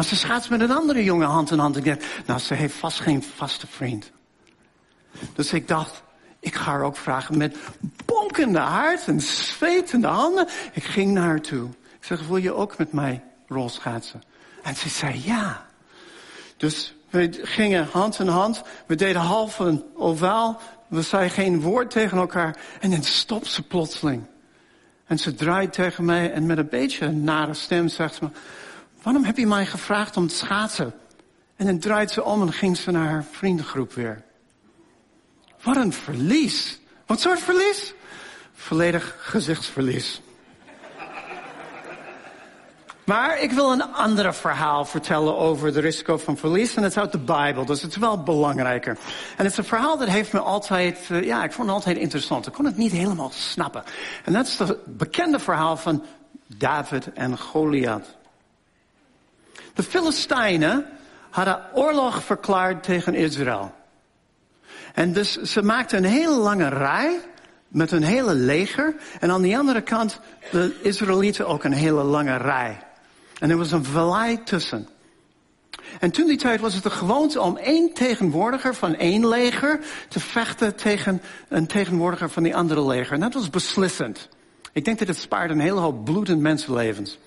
Maar 0.00 0.08
ze 0.08 0.16
schaatst 0.16 0.50
met 0.50 0.60
een 0.60 0.70
andere 0.70 1.04
jonge 1.04 1.24
hand 1.24 1.50
in 1.50 1.58
hand. 1.58 1.76
Ik 1.76 1.84
dacht, 1.84 2.04
nou, 2.26 2.40
ze 2.40 2.54
heeft 2.54 2.74
vast 2.74 3.00
geen 3.00 3.22
vaste 3.22 3.66
vriend. 3.66 4.10
Dus 5.34 5.52
ik 5.52 5.68
dacht, 5.68 6.02
ik 6.38 6.54
ga 6.54 6.70
haar 6.70 6.82
ook 6.82 6.96
vragen 6.96 7.38
met 7.38 7.56
bonkende 8.04 8.58
hart 8.58 9.06
en 9.06 9.20
zwetende 9.20 10.06
handen. 10.06 10.48
Ik 10.72 10.84
ging 10.84 11.12
naar 11.12 11.24
haar 11.24 11.40
toe. 11.40 11.68
Ik 11.68 12.04
zeg, 12.04 12.26
wil 12.26 12.36
je 12.36 12.52
ook 12.52 12.78
met 12.78 12.92
mij 12.92 13.22
rolschaatsen? 13.48 14.22
En 14.62 14.76
ze 14.76 14.88
zei 14.88 15.20
ja. 15.24 15.66
Dus 16.56 16.94
we 17.10 17.38
gingen 17.42 17.88
hand 17.92 18.18
in 18.18 18.28
hand. 18.28 18.62
We 18.86 18.94
deden 18.94 19.22
half 19.22 19.58
een 19.58 19.84
ovaal. 19.94 20.60
We 20.88 21.02
zeiden 21.02 21.32
geen 21.32 21.60
woord 21.60 21.90
tegen 21.90 22.18
elkaar. 22.18 22.56
En 22.80 22.90
dan 22.90 23.02
stopt 23.02 23.46
ze 23.46 23.62
plotseling. 23.62 24.22
En 25.06 25.18
ze 25.18 25.34
draait 25.34 25.72
tegen 25.72 26.04
mij 26.04 26.32
en 26.32 26.46
met 26.46 26.58
een 26.58 26.68
beetje 26.68 27.06
een 27.06 27.24
nare 27.24 27.54
stem 27.54 27.88
zegt 27.88 28.14
ze. 28.14 28.28
Waarom 29.02 29.24
heb 29.24 29.36
je 29.36 29.46
mij 29.46 29.66
gevraagd 29.66 30.16
om 30.16 30.26
te 30.26 30.34
schaatsen? 30.34 30.94
En 31.56 31.66
dan 31.66 31.78
draait 31.78 32.10
ze 32.10 32.24
om 32.24 32.42
en 32.42 32.52
ging 32.52 32.76
ze 32.76 32.90
naar 32.90 33.08
haar 33.08 33.24
vriendengroep 33.30 33.92
weer. 33.92 34.22
Wat 35.62 35.76
een 35.76 35.92
verlies. 35.92 36.80
Wat 37.06 37.20
soort 37.20 37.40
verlies? 37.40 37.94
Volledig 38.52 39.16
gezichtsverlies. 39.18 40.20
Maar 43.04 43.40
ik 43.40 43.52
wil 43.52 43.72
een 43.72 43.92
ander 43.92 44.34
verhaal 44.34 44.84
vertellen 44.84 45.38
over 45.38 45.72
de 45.72 45.80
risico 45.80 46.16
van 46.16 46.36
verlies. 46.36 46.74
En 46.74 46.82
het 46.82 46.92
is 46.92 46.98
uit 46.98 47.12
de 47.12 47.18
Bijbel, 47.18 47.64
dus 47.64 47.82
het 47.82 47.90
is 47.90 47.96
wel 47.96 48.22
belangrijker. 48.22 48.98
En 49.36 49.44
het 49.44 49.52
is 49.52 49.56
een 49.56 49.64
verhaal 49.64 49.98
dat 49.98 50.08
heeft 50.08 50.32
me 50.32 50.38
altijd, 50.38 50.98
eh, 51.10 51.24
ja, 51.24 51.44
ik 51.44 51.52
vond 51.52 51.66
het 51.66 51.76
altijd 51.76 51.96
interessant. 51.96 52.46
Ik 52.46 52.52
kon 52.52 52.64
het 52.64 52.76
niet 52.76 52.92
helemaal 52.92 53.30
snappen. 53.32 53.82
En 54.24 54.32
dat 54.32 54.46
is 54.46 54.58
het 54.58 54.96
bekende 54.96 55.38
verhaal 55.38 55.76
van 55.76 56.04
David 56.46 57.12
en 57.12 57.38
Goliath. 57.38 58.18
De 59.74 59.82
Filistijnen 59.82 60.86
hadden 61.30 61.60
oorlog 61.74 62.22
verklaard 62.22 62.82
tegen 62.82 63.14
Israël. 63.14 63.74
En 64.94 65.12
dus 65.12 65.42
ze 65.42 65.62
maakten 65.62 65.98
een 65.98 66.10
hele 66.10 66.36
lange 66.36 66.68
rij 66.68 67.20
met 67.68 67.90
een 67.90 68.02
hele 68.02 68.34
leger. 68.34 68.94
En 69.20 69.30
aan 69.30 69.42
de 69.42 69.58
andere 69.58 69.80
kant 69.80 70.20
de 70.50 70.78
Israëlieten 70.82 71.46
ook 71.46 71.64
een 71.64 71.72
hele 71.72 72.02
lange 72.02 72.36
rij. 72.36 72.78
En 73.38 73.50
er 73.50 73.56
was 73.56 73.72
een 73.72 73.84
vallei 73.84 74.42
tussen. 74.42 74.88
En 76.00 76.10
toen 76.10 76.26
die 76.26 76.36
tijd 76.36 76.60
was 76.60 76.74
het 76.74 76.82
de 76.82 76.90
gewoonte 76.90 77.40
om 77.40 77.56
één 77.56 77.92
tegenwoordiger 77.92 78.74
van 78.74 78.94
één 78.94 79.28
leger 79.28 79.80
te 80.08 80.20
vechten 80.20 80.76
tegen 80.76 81.22
een 81.48 81.66
tegenwoordiger 81.66 82.30
van 82.30 82.42
die 82.42 82.56
andere 82.56 82.86
leger. 82.86 83.12
En 83.12 83.20
dat 83.20 83.34
was 83.34 83.50
beslissend. 83.50 84.28
Ik 84.72 84.84
denk 84.84 84.98
dat 84.98 85.08
het 85.08 85.18
spaarde 85.18 85.54
een 85.54 85.60
hele 85.60 85.80
hoop 85.80 86.04
bloed 86.04 86.28
en 86.28 86.40
mensenlevens. 86.40 87.18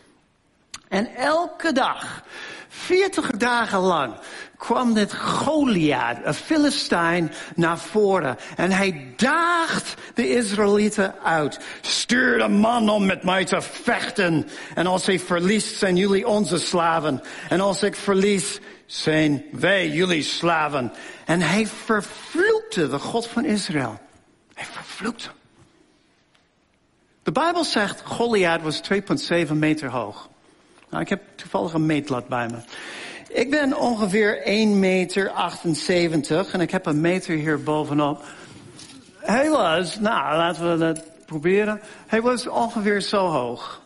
En 0.94 1.16
elke 1.16 1.72
dag, 1.72 2.24
40 2.68 3.32
dagen 3.32 3.80
lang, 3.80 4.14
kwam 4.58 4.94
dit 4.94 5.14
Goliath, 5.14 6.18
een 6.24 6.34
Filistijn, 6.34 7.32
naar 7.56 7.80
voren. 7.80 8.38
En 8.56 8.72
hij 8.72 9.14
daagt 9.16 9.94
de 10.14 10.30
Israëlieten 10.30 11.16
uit. 11.24 11.60
Stuur 11.82 12.38
de 12.38 12.48
man 12.48 12.90
om 12.90 13.06
met 13.06 13.24
mij 13.24 13.46
te 13.46 13.62
vechten. 13.62 14.48
En 14.76 14.88
als 14.88 15.06
hij 15.06 15.20
verliest, 15.20 15.78
zijn 15.78 15.96
jullie 15.96 16.28
onze 16.28 16.58
slaven. 16.58 17.22
En 17.50 17.60
als 17.62 17.84
ik 17.84 17.96
verlies, 17.96 18.60
zijn 18.86 19.44
wij 19.52 19.90
jullie 19.90 20.24
slaven. 20.24 20.92
En 21.26 21.42
hij 21.42 21.68
vervloekte 21.68 22.90
de 22.90 23.00
God 23.00 23.28
van 23.28 23.46
Israël. 23.46 24.00
Hij 24.54 24.66
vervloekte 24.66 25.30
De 27.24 27.32
Bijbel 27.32 27.64
zegt, 27.64 28.02
Goliath 28.06 28.62
was 28.62 28.82
2,7 29.48 29.54
meter 29.54 29.90
hoog. 29.90 30.32
Nou, 30.94 31.06
ik 31.06 31.12
heb 31.12 31.22
toevallig 31.36 31.74
een 31.74 31.86
meetlat 31.86 32.28
bij 32.28 32.48
me. 32.48 32.58
Ik 33.30 33.50
ben 33.50 33.78
ongeveer 33.78 34.42
1 34.42 34.80
meter 34.80 35.30
78 35.30 36.54
en 36.54 36.62
ik 36.62 36.72
heb 36.72 36.86
een 36.86 37.02
meter 37.02 37.36
hier 37.36 37.64
bovenop. 37.64 38.24
Hij 39.18 39.50
was, 39.50 40.00
nou 40.00 40.38
laten 40.38 40.72
we 40.72 40.78
dat 40.78 41.26
proberen. 41.26 41.82
Hij 42.08 42.22
was 42.22 42.48
ongeveer 42.48 43.02
zo 43.02 43.28
hoog. 43.28 43.82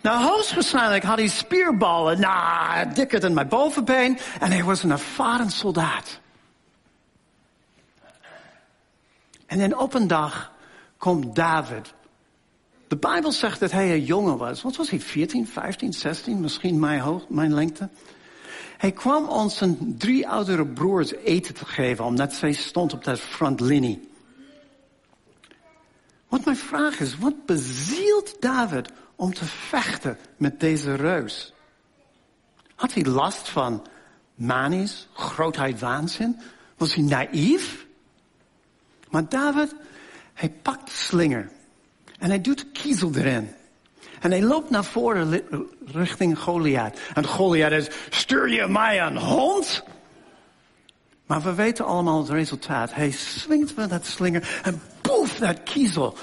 Nou, 0.00 0.24
hoogstwaarschijnlijk 0.24 1.04
had 1.04 1.18
hij 1.18 1.28
spierballen, 1.28 2.20
nou, 2.20 2.92
dikker 2.92 3.20
dan 3.20 3.34
mijn 3.34 3.48
bovenbeen. 3.48 4.18
En 4.40 4.50
hij 4.50 4.64
was 4.64 4.82
een 4.82 4.90
ervaren 4.90 5.50
soldaat. 5.50 6.20
En 9.46 9.58
dan 9.58 9.78
op 9.78 9.94
een 9.94 10.06
dag 10.06 10.52
komt 10.98 11.34
David 11.34 11.94
de 12.92 12.98
Bijbel 12.98 13.32
zegt 13.32 13.60
dat 13.60 13.70
hij 13.70 13.92
een 13.92 14.04
jongen 14.04 14.36
was. 14.36 14.62
Wat 14.62 14.76
was 14.76 14.90
hij? 14.90 15.00
14, 15.00 15.46
15, 15.46 15.92
16, 15.92 16.40
misschien 16.40 16.78
mijn, 16.78 17.00
hoog, 17.00 17.28
mijn 17.28 17.54
lengte. 17.54 17.88
Hij 18.78 18.92
kwam 18.92 19.28
ons 19.28 19.56
zijn 19.56 19.94
drie 19.98 20.28
oudere 20.28 20.66
broers 20.66 21.12
eten 21.12 21.54
te 21.54 21.66
geven, 21.66 22.04
omdat 22.04 22.32
zij 22.32 22.52
stond 22.52 22.92
op 22.92 23.04
dat 23.04 23.20
frontlinie. 23.20 24.08
Wat 26.28 26.44
mijn 26.44 26.56
vraag 26.56 27.00
is, 27.00 27.18
wat 27.18 27.46
bezielt 27.46 28.40
David 28.40 28.90
om 29.16 29.34
te 29.34 29.44
vechten 29.44 30.18
met 30.36 30.60
deze 30.60 30.94
reus? 30.94 31.54
Had 32.74 32.94
hij 32.94 33.04
last 33.04 33.48
van 33.48 33.86
manies, 34.34 35.08
grootheid, 35.12 35.80
waanzin? 35.80 36.40
Was 36.76 36.94
hij 36.94 37.04
naïef? 37.04 37.86
Maar 39.10 39.28
David, 39.28 39.74
hij 40.34 40.50
pakt 40.50 40.86
de 40.86 40.94
slinger. 40.94 41.50
En 42.22 42.28
hij 42.28 42.40
doet 42.40 42.66
kiezel 42.72 43.14
erin. 43.14 43.54
En 44.20 44.30
hij 44.30 44.42
loopt 44.42 44.70
naar 44.70 44.84
voren 44.84 45.42
richting 45.84 46.38
Goliath. 46.38 46.98
En 47.14 47.26
Goliath 47.26 47.72
is, 47.72 47.88
stuur 48.10 48.48
je 48.48 48.66
mij 48.66 49.00
een 49.00 49.18
hond? 49.18 49.84
Maar 51.26 51.42
we 51.42 51.54
weten 51.54 51.84
allemaal 51.84 52.18
het 52.18 52.28
resultaat. 52.28 52.94
Hij 52.94 53.10
swingt 53.10 53.76
met 53.76 53.90
dat 53.90 54.06
slinger 54.06 54.60
en 54.62 54.82
boef, 55.00 55.38
dat 55.38 55.62
kiezel. 55.62 56.16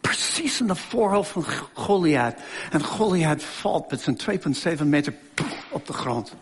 Precies 0.00 0.60
in 0.60 0.66
de 0.66 0.74
voorhoofd 0.74 1.30
van 1.30 1.44
Goliath. 1.72 2.40
En 2.70 2.84
Goliath 2.84 3.44
valt 3.44 3.90
met 3.90 4.00
zijn 4.00 4.18
2,7 4.78 4.84
meter 4.84 5.14
op 5.70 5.86
de 5.86 5.92
grond. 5.92 6.34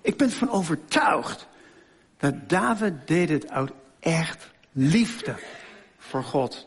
Ik 0.00 0.16
ben 0.16 0.30
van 0.30 0.50
overtuigd 0.50 1.46
dat 2.18 2.48
David 2.48 3.06
deed 3.06 3.28
het 3.28 3.50
uit 3.50 3.70
echt 4.00 4.50
liefde 4.72 5.34
voor 6.08 6.24
God. 6.24 6.66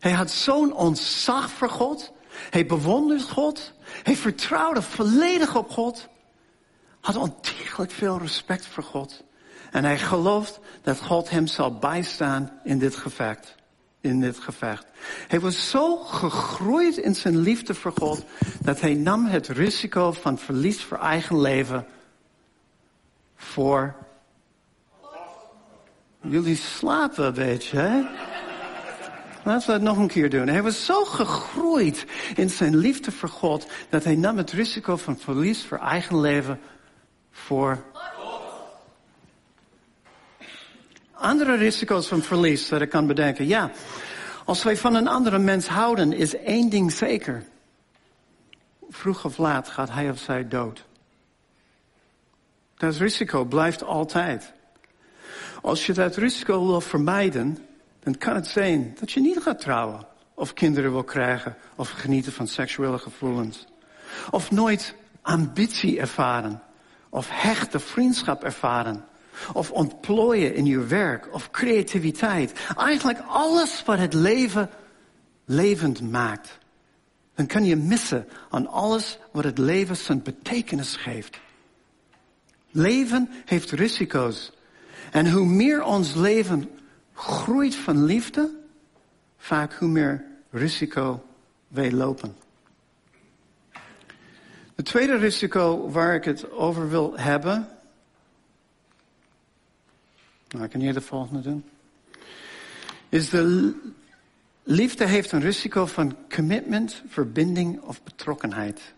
Hij 0.00 0.12
had 0.12 0.30
zo'n 0.30 0.72
ontzag 0.72 1.50
voor 1.50 1.68
God. 1.68 2.12
Hij 2.50 2.66
bewondert 2.66 3.30
God. 3.30 3.72
Hij 4.02 4.16
vertrouwde 4.16 4.82
volledig 4.82 5.56
op 5.56 5.70
God. 5.70 6.08
Had 7.00 7.16
ontiegelijk 7.16 7.90
veel 7.90 8.18
respect 8.18 8.66
voor 8.66 8.82
God. 8.82 9.24
En 9.70 9.84
hij 9.84 9.98
gelooft 9.98 10.60
dat 10.82 11.00
God 11.00 11.30
hem 11.30 11.46
zal 11.46 11.78
bijstaan 11.78 12.60
in 12.64 12.78
dit 12.78 12.96
gevecht. 12.96 13.54
In 14.00 14.20
dit 14.20 14.38
gevecht. 14.38 14.86
Hij 15.28 15.40
was 15.40 15.70
zo 15.70 15.96
gegroeid 15.96 16.96
in 16.96 17.14
zijn 17.14 17.38
liefde 17.38 17.74
voor 17.74 17.92
God 17.98 18.24
dat 18.60 18.80
hij 18.80 18.94
nam 18.94 19.26
het 19.26 19.48
risico 19.48 20.12
van 20.12 20.38
verlies 20.38 20.82
voor 20.82 20.98
eigen 20.98 21.40
leven 21.40 21.86
voor. 23.36 23.94
Jullie 26.20 26.56
slapen 26.56 27.26
een 27.26 27.34
beetje, 27.34 27.78
hè? 27.78 28.29
Laten 29.44 29.66
we 29.66 29.72
het 29.72 29.82
nog 29.82 29.98
een 29.98 30.08
keer 30.08 30.30
doen. 30.30 30.48
Hij 30.48 30.62
was 30.62 30.84
zo 30.84 31.04
gegroeid 31.04 32.06
in 32.36 32.50
zijn 32.50 32.76
liefde 32.76 33.12
voor 33.12 33.28
God 33.28 33.66
dat 33.88 34.04
hij 34.04 34.14
nam 34.14 34.36
het 34.36 34.52
risico 34.52 34.96
van 34.96 35.18
verlies 35.18 35.64
voor 35.64 35.78
eigen 35.78 36.20
leven 36.20 36.60
voor. 37.30 37.84
Andere 41.12 41.56
risico's 41.56 42.06
van 42.06 42.22
verlies 42.22 42.68
dat 42.68 42.80
ik 42.80 42.88
kan 42.88 43.06
bedenken. 43.06 43.46
Ja, 43.46 43.70
als 44.44 44.62
wij 44.62 44.76
van 44.76 44.94
een 44.94 45.08
andere 45.08 45.38
mens 45.38 45.66
houden, 45.66 46.12
is 46.12 46.36
één 46.36 46.68
ding 46.68 46.92
zeker. 46.92 47.44
Vroeg 48.88 49.24
of 49.24 49.38
laat 49.38 49.68
gaat 49.68 49.90
hij 49.90 50.10
of 50.10 50.18
zij 50.18 50.48
dood. 50.48 50.84
Dat 52.76 52.96
risico 52.96 53.44
blijft 53.44 53.82
altijd. 53.84 54.52
Als 55.62 55.86
je 55.86 55.92
dat 55.92 56.16
risico 56.16 56.66
wil 56.66 56.80
vermijden, 56.80 57.69
dan 58.00 58.18
kan 58.18 58.34
het 58.34 58.46
zijn 58.46 58.96
dat 59.00 59.12
je 59.12 59.20
niet 59.20 59.38
gaat 59.42 59.60
trouwen. 59.60 60.06
Of 60.34 60.52
kinderen 60.52 60.92
wil 60.92 61.04
krijgen. 61.04 61.56
Of 61.76 61.90
genieten 61.90 62.32
van 62.32 62.46
seksuele 62.46 62.98
gevoelens. 62.98 63.66
Of 64.30 64.50
nooit 64.50 64.94
ambitie 65.22 66.00
ervaren. 66.00 66.62
Of 67.08 67.28
hechte 67.30 67.78
vriendschap 67.78 68.44
ervaren. 68.44 69.04
Of 69.52 69.70
ontplooien 69.70 70.54
in 70.54 70.66
je 70.66 70.84
werk. 70.84 71.28
Of 71.32 71.50
creativiteit. 71.50 72.52
Eigenlijk 72.76 73.20
alles 73.28 73.82
wat 73.84 73.98
het 73.98 74.14
leven 74.14 74.70
levend 75.44 76.10
maakt. 76.10 76.58
Dan 77.34 77.46
kan 77.46 77.64
je 77.64 77.76
missen 77.76 78.28
aan 78.50 78.66
alles 78.66 79.18
wat 79.32 79.44
het 79.44 79.58
leven 79.58 79.96
zijn 79.96 80.22
betekenis 80.22 80.96
geeft. 80.96 81.40
Leven 82.70 83.30
heeft 83.44 83.70
risico's. 83.70 84.52
En 85.10 85.30
hoe 85.30 85.46
meer 85.46 85.82
ons 85.82 86.14
leven 86.14 86.70
groeit 87.20 87.74
van 87.74 88.04
liefde, 88.04 88.50
vaak 89.36 89.74
hoe 89.74 89.88
meer 89.88 90.24
risico 90.50 91.26
wij 91.68 91.92
lopen. 91.92 92.36
Het 94.74 94.84
tweede 94.84 95.16
risico 95.16 95.90
waar 95.90 96.14
ik 96.14 96.24
het 96.24 96.50
over 96.50 96.88
wil 96.88 97.18
hebben. 97.18 97.68
Nou, 100.48 100.64
ik 100.64 100.70
kan 100.70 100.80
hier 100.80 100.94
de 100.94 101.00
volgende 101.00 101.40
doen. 101.40 101.64
Is 103.08 103.30
de 103.30 103.74
liefde 104.62 105.06
heeft 105.06 105.32
een 105.32 105.40
risico 105.40 105.86
van 105.86 106.16
commitment, 106.34 107.02
verbinding 107.08 107.80
of 107.80 108.02
betrokkenheid. 108.02 108.94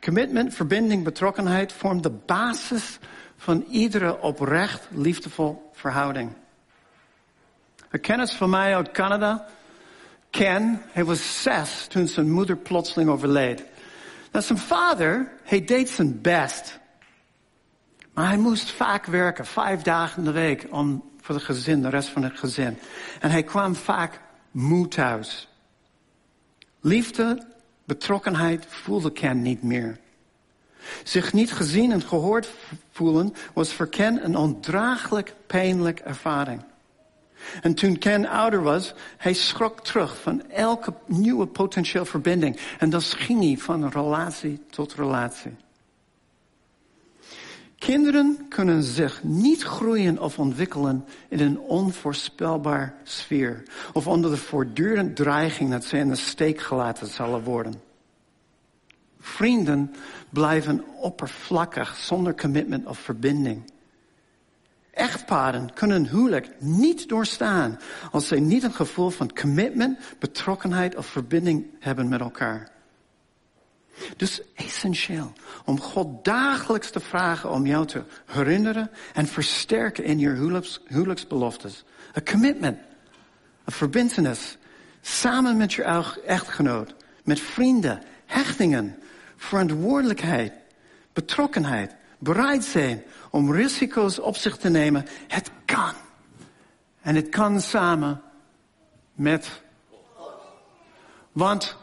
Commitment, 0.00 0.54
verbinding, 0.54 1.04
betrokkenheid 1.04 1.72
vormt 1.72 2.02
de 2.02 2.10
basis 2.10 2.98
van 3.36 3.64
iedere 3.68 4.20
oprecht 4.20 4.88
liefdevol 4.90 5.70
verhouding. 5.72 6.32
Een 7.90 8.00
kennis 8.00 8.32
van 8.32 8.50
mij 8.50 8.76
uit 8.76 8.90
Canada, 8.90 9.46
Ken, 10.30 10.82
hij 10.90 11.04
was 11.04 11.42
zes 11.42 11.86
toen 11.86 12.08
zijn 12.08 12.30
moeder 12.30 12.56
plotseling 12.56 13.10
overleed. 13.10 13.64
Nou, 14.32 14.44
zijn 14.44 14.58
vader, 14.58 15.32
hij 15.42 15.64
deed 15.64 15.88
zijn 15.88 16.20
best. 16.20 16.78
Maar 18.12 18.26
hij 18.26 18.36
moest 18.36 18.70
vaak 18.70 19.06
werken, 19.06 19.46
vijf 19.46 19.82
dagen 19.82 20.18
in 20.18 20.24
de 20.24 20.30
week, 20.30 20.66
om, 20.70 21.10
voor 21.20 21.34
het 21.34 21.44
gezin, 21.44 21.82
de 21.82 21.88
rest 21.88 22.08
van 22.08 22.22
het 22.22 22.38
gezin. 22.38 22.78
En 23.20 23.30
hij 23.30 23.42
kwam 23.42 23.74
vaak 23.74 24.20
moe 24.50 24.88
thuis. 24.88 25.48
Liefde, 26.80 27.46
betrokkenheid 27.90 28.66
voelde 28.68 29.12
Ken 29.12 29.42
niet 29.42 29.62
meer. 29.62 29.98
Zich 31.04 31.32
niet 31.32 31.52
gezien 31.52 31.92
en 31.92 32.02
gehoord 32.02 32.48
voelen 32.90 33.34
was 33.52 33.72
voor 33.72 33.88
Ken 33.88 34.24
een 34.24 34.36
ondraaglijk 34.36 35.34
pijnlijk 35.46 35.98
ervaring. 36.00 36.62
En 37.62 37.74
toen 37.74 37.98
Ken 37.98 38.26
ouder 38.26 38.62
was, 38.62 38.94
hij 39.16 39.32
schrok 39.32 39.84
terug 39.84 40.20
van 40.20 40.50
elke 40.50 40.94
nieuwe 41.06 41.46
potentieel 41.46 42.04
verbinding. 42.04 42.60
En 42.78 42.90
dan 42.90 43.02
ging 43.02 43.42
hij 43.42 43.56
van 43.56 43.88
relatie 43.88 44.60
tot 44.70 44.94
relatie. 44.94 45.56
Kinderen 47.80 48.46
kunnen 48.48 48.82
zich 48.82 49.22
niet 49.22 49.62
groeien 49.62 50.18
of 50.18 50.38
ontwikkelen 50.38 51.04
in 51.28 51.40
een 51.40 51.58
onvoorspelbaar 51.58 52.94
sfeer. 53.02 53.62
Of 53.92 54.06
onder 54.06 54.30
de 54.30 54.36
voortdurende 54.36 55.12
dreiging 55.12 55.70
dat 55.70 55.84
ze 55.84 55.96
in 55.96 56.08
de 56.08 56.16
steek 56.16 56.60
gelaten 56.60 57.06
zullen 57.06 57.42
worden. 57.42 57.74
Vrienden 59.20 59.94
blijven 60.30 60.84
oppervlakkig 60.96 61.96
zonder 61.96 62.34
commitment 62.34 62.86
of 62.86 62.98
verbinding. 62.98 63.72
Echtparen 64.90 65.74
kunnen 65.74 66.08
huwelijk 66.08 66.50
niet 66.58 67.08
doorstaan 67.08 67.78
als 68.10 68.28
zij 68.28 68.40
niet 68.40 68.62
een 68.62 68.72
gevoel 68.72 69.10
van 69.10 69.32
commitment, 69.32 69.98
betrokkenheid 70.18 70.96
of 70.96 71.06
verbinding 71.06 71.66
hebben 71.78 72.08
met 72.08 72.20
elkaar. 72.20 72.79
Dus 74.16 74.40
essentieel 74.54 75.32
om 75.64 75.80
God 75.80 76.24
dagelijks 76.24 76.90
te 76.90 77.00
vragen 77.00 77.50
om 77.50 77.66
jou 77.66 77.86
te 77.86 78.02
herinneren 78.26 78.90
en 79.14 79.26
versterken 79.26 80.04
in 80.04 80.18
je 80.18 80.28
huwelijks, 80.28 80.80
huwelijksbeloftes. 80.86 81.84
Een 82.12 82.24
commitment, 82.24 82.78
een 83.64 83.72
verbindenis, 83.72 84.58
samen 85.00 85.56
met 85.56 85.72
je 85.72 85.82
echtgenoot, 86.26 86.94
met 87.24 87.40
vrienden, 87.40 88.02
hechtingen, 88.26 88.98
verantwoordelijkheid, 89.36 90.52
betrokkenheid, 91.12 91.94
bereid 92.18 92.64
zijn 92.64 93.02
om 93.30 93.52
risico's 93.52 94.18
op 94.18 94.36
zich 94.36 94.56
te 94.56 94.68
nemen. 94.68 95.06
Het 95.28 95.50
kan. 95.64 95.92
En 97.02 97.14
het 97.14 97.28
kan 97.28 97.60
samen 97.60 98.22
met. 99.14 99.62
Want. 101.32 101.78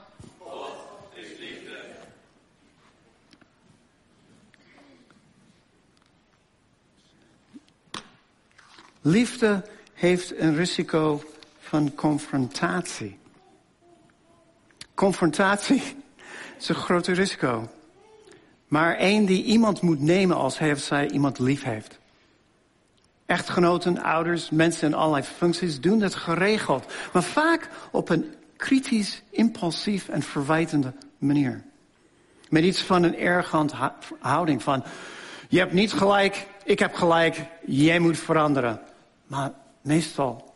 Liefde 9.07 9.63
heeft 9.93 10.39
een 10.39 10.55
risico 10.55 11.23
van 11.59 11.95
confrontatie. 11.95 13.17
Confrontatie 14.93 15.81
is 16.59 16.69
een 16.69 16.75
groot 16.75 17.07
risico. 17.07 17.69
Maar 18.67 18.95
één 18.95 19.25
die 19.25 19.43
iemand 19.43 19.81
moet 19.81 20.01
nemen 20.01 20.37
als 20.37 20.59
hij 20.59 20.71
of 20.71 20.79
zij 20.79 21.09
iemand 21.09 21.39
lief 21.39 21.63
heeft. 21.63 21.99
Echtgenoten, 23.25 24.03
ouders, 24.03 24.49
mensen 24.49 24.87
in 24.87 24.93
allerlei 24.93 25.23
functies 25.23 25.79
doen 25.79 25.99
dat 25.99 26.15
geregeld. 26.15 26.93
Maar 27.13 27.23
vaak 27.23 27.69
op 27.91 28.09
een 28.09 28.33
kritisch, 28.57 29.23
impulsief 29.29 30.09
en 30.09 30.21
verwijtende 30.21 30.93
manier. 31.17 31.63
Met 32.49 32.63
iets 32.63 32.81
van 32.81 33.03
een 33.03 33.17
ergant 33.17 33.73
houding 34.19 34.63
van... 34.63 34.83
Je 35.49 35.59
hebt 35.59 35.73
niet 35.73 35.93
gelijk, 35.93 36.47
ik 36.63 36.79
heb 36.79 36.93
gelijk, 36.93 37.45
jij 37.65 37.99
moet 37.99 38.17
veranderen. 38.17 38.81
Maar 39.27 39.51
meestal 39.81 40.53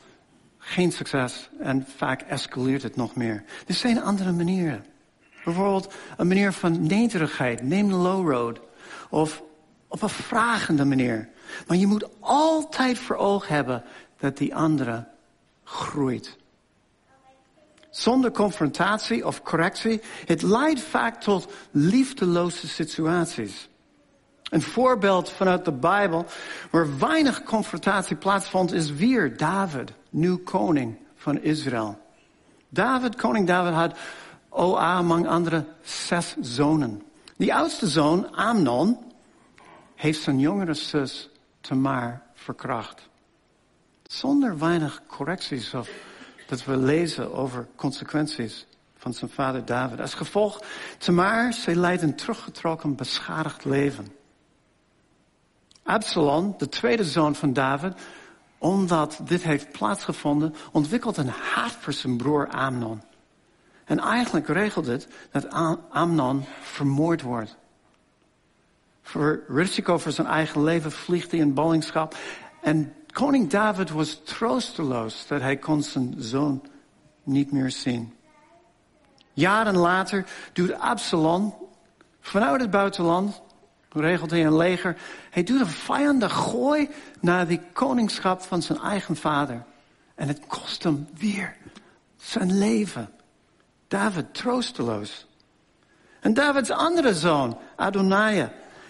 geen 0.58 0.92
succes 0.92 1.50
en 1.60 1.86
vaak 1.96 2.22
escaleert 2.22 2.84
het 2.84 2.96
nog 2.96 3.16
meer. 3.16 3.44
Er 3.68 3.74
zijn 3.74 4.02
andere 4.02 4.32
manieren. 4.32 4.86
Bijvoorbeeld 5.44 5.94
een 6.18 6.28
manier 6.28 6.52
van 6.52 6.88
nederigheid. 6.88 7.64
Neem 7.64 7.88
de 7.88 7.96
low 7.96 8.32
road. 8.32 8.60
Of 9.10 9.44
op 9.88 10.02
een 10.02 10.10
vragende 10.10 10.86
manier. 10.86 11.30
Maar 11.68 11.78
je 11.78 11.88
moet 11.88 12.08
altijd 12.20 12.98
voor 12.98 13.16
ogen 13.16 13.56
hebben 13.56 13.84
dat 14.20 14.38
die 14.38 14.56
andere 14.56 15.08
groeit. 15.64 16.38
Zonder 17.90 18.32
confrontatie 18.32 19.26
of 19.26 19.42
correctie, 19.42 20.02
het 20.26 20.42
leidt 20.42 20.82
vaak 20.82 21.22
tot 21.22 21.52
liefdeloze 21.72 22.68
situaties. 22.68 23.70
Een 24.52 24.62
voorbeeld 24.62 25.30
vanuit 25.30 25.66
de 25.66 25.72
Bijbel 25.72 26.26
waar 26.72 26.98
weinig 26.98 27.44
confrontatie 27.44 28.16
plaatsvond 28.16 28.74
is 28.74 28.92
weer 28.92 29.38
David, 29.38 29.92
nieuw 30.10 30.38
koning 30.38 30.98
van 31.16 31.42
Israël. 31.42 31.98
David, 32.70 33.16
koning 33.16 33.48
David 33.48 33.74
had 33.74 33.98
Oa, 34.50 34.94
among 34.94 35.28
andere, 35.28 35.66
zes 35.82 36.36
zonen. 36.42 37.04
Die 37.38 37.54
oudste 37.54 37.88
zoon, 37.88 38.36
Amnon, 38.36 38.98
heeft 39.96 40.22
zijn 40.22 40.40
jongere 40.40 40.74
zus 40.74 41.30
Tamar 41.62 42.22
verkracht. 42.34 43.10
Zonder 44.04 44.58
weinig 44.58 45.02
correcties 45.08 45.74
of 45.74 45.90
dat 46.48 46.66
we 46.66 46.78
lezen 46.78 47.34
over 47.34 47.68
consequenties 47.76 48.66
van 48.98 49.14
zijn 49.14 49.32
vader 49.32 49.66
David. 49.66 50.00
Als 50.00 50.14
gevolg, 50.14 50.62
Tamar, 50.98 51.54
zij 51.54 51.76
leidt 51.76 52.02
een 52.02 52.16
teruggetrokken, 52.16 52.96
beschadigd 52.96 53.66
leven. 53.66 54.20
Absalom, 55.84 56.56
de 56.58 56.70
tweede 56.70 57.04
zoon 57.04 57.36
van 57.36 57.54
David, 57.54 57.94
omdat 58.58 59.20
dit 59.24 59.44
heeft 59.44 59.72
plaatsgevonden, 59.72 60.56
ontwikkelt 60.72 61.17
een 61.17 61.30
haat 61.30 61.72
voor 61.80 61.94
zijn 61.94 62.17
broer 62.17 62.48
Amnon. 62.48 63.02
En 63.86 64.00
eigenlijk 64.00 64.48
regelt 64.48 64.86
het 64.86 65.08
dat 65.32 65.50
Amnon 65.89 66.46
vermoord 66.62 67.22
wordt. 67.22 67.58
Voor 69.02 69.44
risico 69.48 69.98
voor 69.98 70.12
zijn 70.12 70.28
eigen 70.28 70.63
leven 70.63 70.91
vliegt 70.91 71.32
hij 71.32 71.39
in 71.39 71.54
ballingschap. 71.54 72.15
En 72.62 72.94
koning 73.12 73.50
David 73.50 73.89
was 73.89 74.22
troosteloos 74.24 75.28
dat 75.28 75.41
hij 75.41 75.58
kon 75.58 75.84
zijn 75.84 76.15
zoon 76.17 76.62
niet 77.24 77.52
meer 77.52 77.72
zien. 77.72 78.13
Jaren 79.34 79.78
later 79.78 80.26
doet 80.54 80.74
Absalom 80.74 81.56
vanuit 82.20 82.62
het 82.62 82.72
buitenland, 82.72 83.41
regelt 83.93 84.32
hij 84.32 84.45
een 84.45 84.58
leger, 84.58 84.97
hij 85.30 85.43
doet 85.43 85.60
een 85.60 85.67
vijandig 85.67 86.34
gooi 86.34 86.89
naar 87.19 87.47
die 87.47 87.62
koningschap 87.73 88.41
van 88.41 88.62
zijn 88.62 88.80
eigen 88.80 89.15
vader. 89.15 89.63
En 90.15 90.27
het 90.27 90.39
kost 90.47 90.84
hem 90.84 91.08
weer 91.17 91.56
zijn 92.15 92.58
leven. 92.58 93.10
David 93.88 94.34
troosteloos. 94.34 95.27
En 96.19 96.34
Davids 96.34 96.69
andere 96.69 97.13
zoon, 97.13 97.58
Adonijah, 97.75 98.49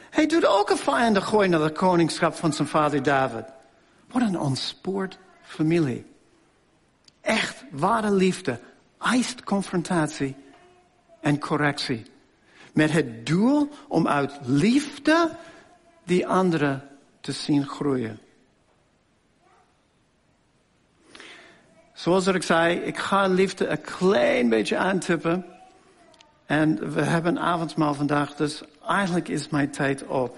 hij 0.10 0.26
doet 0.26 0.46
ook 0.46 0.70
een 0.70 0.78
vijandig 0.78 1.26
gooi 1.26 1.48
naar 1.48 1.64
de 1.64 1.72
koningschap 1.72 2.36
van 2.36 2.54
zijn 2.54 2.68
vader 2.68 3.04
David. 3.04 3.46
Wat 4.12 4.22
een 4.22 4.40
ontspoord 4.40 5.18
familie. 5.42 6.06
Echt 7.22 7.64
ware 7.72 8.12
liefde 8.12 8.60
eist 9.00 9.44
confrontatie 9.44 10.36
en 11.20 11.40
correctie. 11.40 12.11
Met 12.72 12.92
het 12.92 13.26
doel 13.26 13.70
om 13.88 14.08
uit 14.08 14.40
liefde 14.42 15.38
die 16.04 16.28
anderen 16.28 16.90
te 17.22 17.32
zien 17.32 17.68
groeien. 17.68 18.20
Zoals 21.94 22.28
ik 22.28 22.44
zei, 22.44 22.80
ik 22.80 22.98
ga 22.98 23.28
liefde 23.28 23.68
een 23.68 23.82
klein 23.82 24.50
beetje 24.50 24.78
aantippen. 24.78 25.46
En 26.46 26.94
we 26.94 27.02
hebben 27.02 27.36
een 27.36 27.44
avondmaal 27.44 27.94
vandaag, 27.94 28.36
dus 28.36 28.62
eigenlijk 28.88 29.28
is 29.28 29.50
mijn 29.50 29.72
tijd 29.72 30.04
op. 30.08 30.38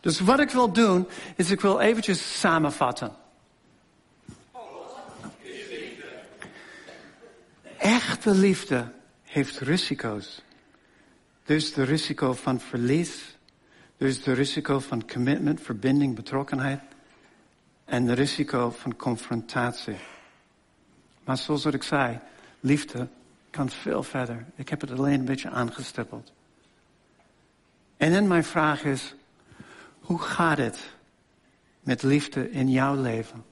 Dus 0.00 0.20
wat 0.20 0.40
ik 0.40 0.50
wil 0.50 0.72
doen, 0.72 1.08
is 1.36 1.50
ik 1.50 1.60
wil 1.60 1.80
eventjes 1.80 2.40
samenvatten. 2.40 3.12
Echte 7.78 8.30
liefde 8.30 8.92
heeft 9.22 9.58
risico's. 9.58 10.42
Er 11.44 11.54
is 11.54 11.72
de 11.72 11.82
risico 11.82 12.32
van 12.32 12.60
verlies. 12.60 13.36
Er 13.96 14.06
is 14.06 14.22
de 14.22 14.32
risico 14.32 14.78
van 14.78 15.06
commitment, 15.06 15.60
verbinding, 15.60 16.14
betrokkenheid. 16.14 16.80
En 17.84 18.06
de 18.06 18.12
risico 18.12 18.70
van 18.70 18.96
confrontatie. 18.96 19.96
Maar 21.24 21.38
zoals 21.38 21.64
ik 21.64 21.82
zei, 21.82 22.20
liefde 22.60 23.08
kan 23.50 23.70
veel 23.70 24.02
verder. 24.02 24.46
Ik 24.54 24.68
heb 24.68 24.80
het 24.80 24.90
alleen 24.90 25.18
een 25.18 25.24
beetje 25.24 25.50
aangestippeld. 25.50 26.32
En 27.96 28.12
dan 28.12 28.28
mijn 28.28 28.44
vraag 28.44 28.84
is, 28.84 29.14
hoe 30.00 30.18
gaat 30.18 30.58
het 30.58 30.94
met 31.80 32.02
liefde 32.02 32.50
in 32.50 32.70
jouw 32.70 33.00
leven? 33.00 33.44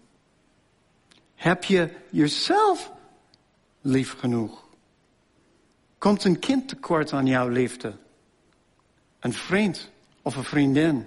Heb 1.35 1.65
je 1.65 1.91
jezelf 2.11 2.93
lief 3.81 4.19
genoeg? 4.19 4.69
Komt 6.01 6.25
een 6.25 6.39
kind 6.39 6.69
tekort 6.69 7.13
aan 7.13 7.27
jouw 7.27 7.49
liefde? 7.49 7.97
Een 9.19 9.33
vriend 9.33 9.91
of 10.23 10.37
een 10.37 10.45
vriendin? 10.45 11.07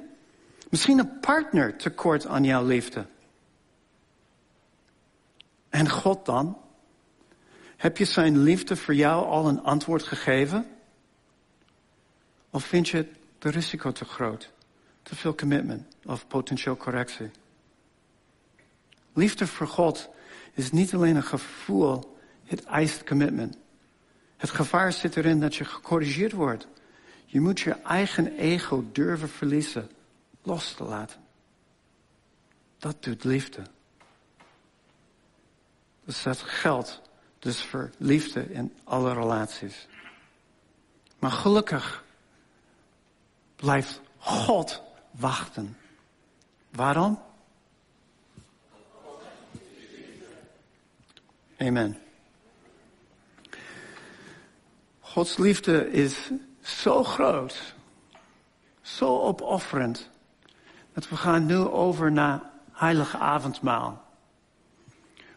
Misschien 0.70 1.00
een 1.00 1.20
partner 1.20 1.78
tekort 1.78 2.26
aan 2.26 2.44
jouw 2.44 2.66
liefde? 2.66 3.06
En 5.70 5.90
God 5.90 6.26
dan? 6.26 6.58
Heb 7.78 7.98
je 7.98 8.06
zijn 8.06 8.38
liefde 8.44 8.76
voor 8.76 8.94
jou 8.94 9.26
al 9.26 9.48
een 9.48 9.64
antwoord 9.64 10.04
gegeven? 10.04 10.68
Of 12.50 12.64
vind 12.64 12.90
je 12.90 12.98
het 12.98 13.54
risico 13.54 13.92
te 13.92 14.06
groot? 14.06 14.52
Te 15.04 15.16
veel 15.16 15.36
commitment 15.36 15.96
of 16.06 16.28
potentieel 16.28 16.78
correctie? 16.78 17.32
Liefde 19.14 19.48
voor 19.48 19.68
God 19.68 20.10
is 20.54 20.72
niet 20.72 20.94
alleen 20.94 21.16
een 21.16 21.24
gevoel, 21.24 22.18
het 22.44 22.64
eist 22.64 23.04
commitment. 23.04 23.62
Het 24.44 24.52
gevaar 24.52 24.94
zit 24.94 25.18
erin 25.18 25.40
dat 25.40 25.56
je 25.56 25.66
gecorrigeerd 25.66 26.32
wordt. 26.32 26.68
Je 27.26 27.40
moet 27.40 27.60
je 27.60 27.72
eigen 27.72 28.38
ego 28.38 28.86
durven 28.92 29.30
verliezen, 29.30 29.90
los 30.42 30.74
te 30.74 30.84
laten. 30.84 31.20
Dat 32.78 33.04
doet 33.04 33.24
liefde. 33.24 33.62
Dus 36.06 36.24
dat 36.24 36.38
geldt 36.38 37.02
dus 37.40 37.64
voor 37.64 37.92
liefde 37.98 38.54
in 38.54 38.74
alle 38.84 39.14
relaties. 39.14 39.88
Maar 41.20 41.32
gelukkig 41.32 42.04
blijft 43.56 44.02
God 44.18 44.82
wachten. 45.12 45.78
Waarom? 46.70 47.22
Amen. 51.58 52.03
Gods 55.14 55.38
liefde 55.38 55.92
is 55.92 56.32
zo 56.62 57.04
groot, 57.04 57.76
zo 58.82 59.20
opofferend, 59.20 60.10
dat 60.94 61.10
we 61.10 61.16
gaan 61.16 61.46
nu 61.46 61.56
over 61.56 62.12
naar 62.12 62.42
heilige 62.72 63.18
avondmaal. 63.18 64.04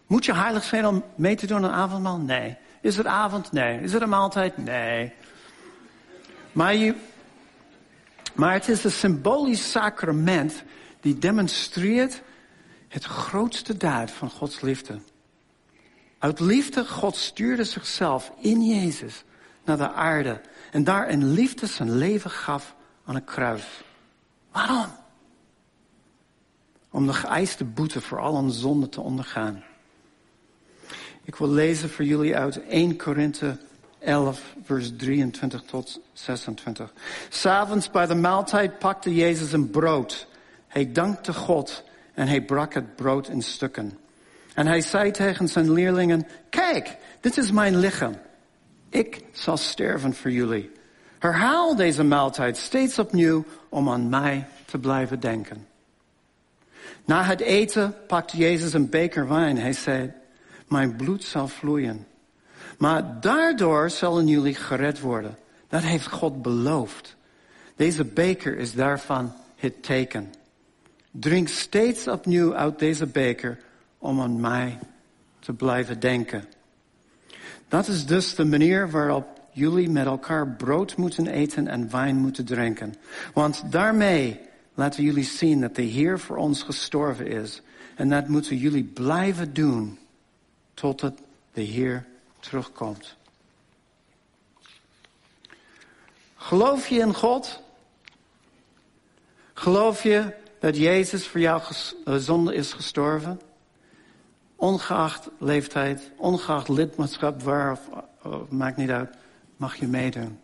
Moet 0.06 0.24
je 0.24 0.34
heilig 0.34 0.64
zijn 0.64 0.86
om 0.86 1.04
mee 1.14 1.36
te 1.36 1.46
doen 1.46 1.64
aan 1.64 1.70
avondmaal? 1.70 2.18
Nee. 2.18 2.56
Is 2.80 2.96
het 2.96 3.06
avond? 3.06 3.52
Nee. 3.52 3.80
Is 3.80 3.92
het 3.92 4.02
een 4.02 4.08
maaltijd? 4.08 4.56
Nee. 4.56 5.12
Maar, 6.52 6.74
je, 6.74 6.94
maar 8.34 8.52
het 8.52 8.68
is 8.68 8.84
een 8.84 8.90
symbolisch 8.90 9.70
sacrament 9.70 10.62
die 11.00 11.18
demonstreert 11.18 12.22
het 12.88 13.04
grootste 13.04 13.76
daad 13.76 14.10
van 14.10 14.30
Gods 14.30 14.60
liefde. 14.60 14.98
Uit 16.18 16.40
liefde 16.40 16.84
God 16.84 17.16
stuurde 17.16 17.64
zichzelf 17.64 18.32
in 18.40 18.62
Jezus 18.62 19.24
naar 19.66 19.76
de 19.76 19.92
aarde 19.92 20.40
en 20.70 20.84
daar 20.84 21.08
in 21.08 21.32
liefde 21.32 21.66
zijn 21.66 21.96
leven 21.96 22.30
gaf 22.30 22.74
aan 23.04 23.14
een 23.14 23.24
kruis. 23.24 23.84
Waarom? 24.52 24.86
Om 26.90 27.06
de 27.06 27.12
geëiste 27.12 27.64
boete 27.64 28.00
voor 28.00 28.20
al 28.20 28.32
onze 28.32 28.58
zonden 28.58 28.90
te 28.90 29.00
ondergaan. 29.00 29.64
Ik 31.24 31.36
wil 31.36 31.48
lezen 31.48 31.90
voor 31.90 32.04
jullie 32.04 32.36
uit 32.36 32.66
1 32.66 32.96
Korinthe 32.96 33.58
11, 33.98 34.54
vers 34.62 34.92
23 34.96 35.62
tot 35.62 36.00
26. 36.12 36.92
S'avonds 37.28 37.90
bij 37.90 38.06
de 38.06 38.14
maaltijd 38.14 38.78
pakte 38.78 39.14
Jezus 39.14 39.52
een 39.52 39.70
brood. 39.70 40.26
Hij 40.68 40.92
dankte 40.92 41.32
God 41.32 41.84
en 42.14 42.26
hij 42.26 42.42
brak 42.42 42.74
het 42.74 42.96
brood 42.96 43.28
in 43.28 43.42
stukken. 43.42 43.98
En 44.54 44.66
hij 44.66 44.80
zei 44.80 45.10
tegen 45.10 45.48
zijn 45.48 45.72
leerlingen, 45.72 46.26
kijk, 46.50 46.96
dit 47.20 47.36
is 47.36 47.50
mijn 47.50 47.76
lichaam. 47.76 48.14
Ik 48.96 49.20
zal 49.32 49.56
sterven 49.56 50.14
voor 50.14 50.30
jullie. 50.30 50.70
Herhaal 51.18 51.76
deze 51.76 52.02
maaltijd 52.02 52.56
steeds 52.56 52.98
opnieuw 52.98 53.44
om 53.68 53.90
aan 53.90 54.08
mij 54.08 54.46
te 54.64 54.78
blijven 54.78 55.20
denken. 55.20 55.66
Na 57.04 57.22
het 57.22 57.40
eten 57.40 57.94
pakte 58.06 58.36
Jezus 58.36 58.72
een 58.72 58.88
beker 58.88 59.28
wijn. 59.28 59.58
Hij 59.58 59.72
zei, 59.72 60.12
mijn 60.68 60.96
bloed 60.96 61.24
zal 61.24 61.48
vloeien. 61.48 62.06
Maar 62.78 63.20
daardoor 63.20 63.90
zullen 63.90 64.26
jullie 64.26 64.54
gered 64.54 65.00
worden. 65.00 65.38
Dat 65.68 65.82
heeft 65.82 66.06
God 66.06 66.42
beloofd. 66.42 67.16
Deze 67.74 68.04
beker 68.04 68.58
is 68.58 68.74
daarvan 68.74 69.32
het 69.56 69.82
teken. 69.82 70.32
Drink 71.10 71.48
steeds 71.48 72.08
opnieuw 72.08 72.54
uit 72.54 72.78
deze 72.78 73.06
beker 73.06 73.58
om 73.98 74.20
aan 74.20 74.40
mij 74.40 74.78
te 75.38 75.52
blijven 75.52 76.00
denken. 76.00 76.44
Dat 77.68 77.88
is 77.88 78.06
dus 78.06 78.34
de 78.34 78.44
manier 78.44 78.90
waarop 78.90 79.26
jullie 79.52 79.88
met 79.88 80.06
elkaar 80.06 80.48
brood 80.48 80.96
moeten 80.96 81.26
eten 81.26 81.68
en 81.68 81.90
wijn 81.90 82.16
moeten 82.16 82.44
drinken. 82.44 82.94
Want 83.34 83.72
daarmee 83.72 84.40
laten 84.74 85.04
jullie 85.04 85.24
zien 85.24 85.60
dat 85.60 85.74
de 85.74 85.82
Heer 85.82 86.18
voor 86.18 86.36
ons 86.36 86.62
gestorven 86.62 87.26
is. 87.26 87.62
En 87.94 88.08
dat 88.08 88.28
moeten 88.28 88.56
jullie 88.56 88.84
blijven 88.84 89.54
doen 89.54 89.98
totdat 90.74 91.18
de 91.52 91.62
Heer 91.62 92.06
terugkomt. 92.40 93.16
Geloof 96.36 96.88
je 96.88 96.98
in 96.98 97.14
God? 97.14 97.62
Geloof 99.54 100.02
je 100.02 100.34
dat 100.58 100.76
Jezus 100.76 101.26
voor 101.26 101.40
jouw 101.40 101.62
eh, 102.04 102.14
zonde 102.16 102.54
is 102.54 102.72
gestorven? 102.72 103.40
Ongeacht 104.56 105.28
leeftijd, 105.38 106.10
ongeacht 106.16 106.68
lidmaatschap, 106.68 107.42
waar 107.42 107.72
of, 108.22 108.50
maakt 108.50 108.76
niet 108.76 108.90
uit, 108.90 109.16
mag 109.56 109.76
je 109.76 109.86
meedoen. 109.86 110.38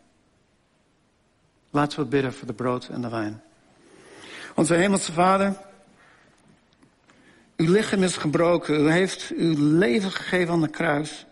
Laten 1.70 1.98
we 1.98 2.04
bidden 2.04 2.32
voor 2.32 2.46
de 2.46 2.52
brood 2.52 2.88
en 2.88 3.00
de 3.00 3.08
wijn. 3.08 3.42
Onze 4.54 4.74
hemelse 4.74 5.12
Vader, 5.12 5.56
uw 7.56 7.72
lichaam 7.72 8.02
is 8.02 8.16
gebroken. 8.16 8.84
U 8.84 8.90
heeft 8.90 9.32
uw 9.36 9.54
leven 9.78 10.10
gegeven 10.10 10.54
aan 10.54 10.60
de 10.60 10.68
kruis. 10.68 11.26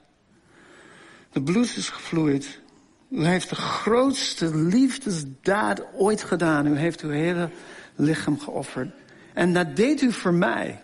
De 1.33 1.43
bloed 1.43 1.77
is 1.77 1.89
gevloeid. 1.89 2.61
U 3.09 3.25
heeft 3.25 3.49
de 3.49 3.55
grootste 3.55 4.57
liefdesdaad 4.57 5.83
ooit 5.95 6.23
gedaan. 6.23 6.67
U 6.67 6.77
heeft 6.77 7.01
uw 7.01 7.11
hele 7.11 7.51
lichaam 7.95 8.41
geofferd. 8.41 8.95
En 9.35 9.53
dat 9.53 9.77
deed 9.77 10.03
u 10.03 10.13
voor 10.13 10.35
mij. 10.35 10.83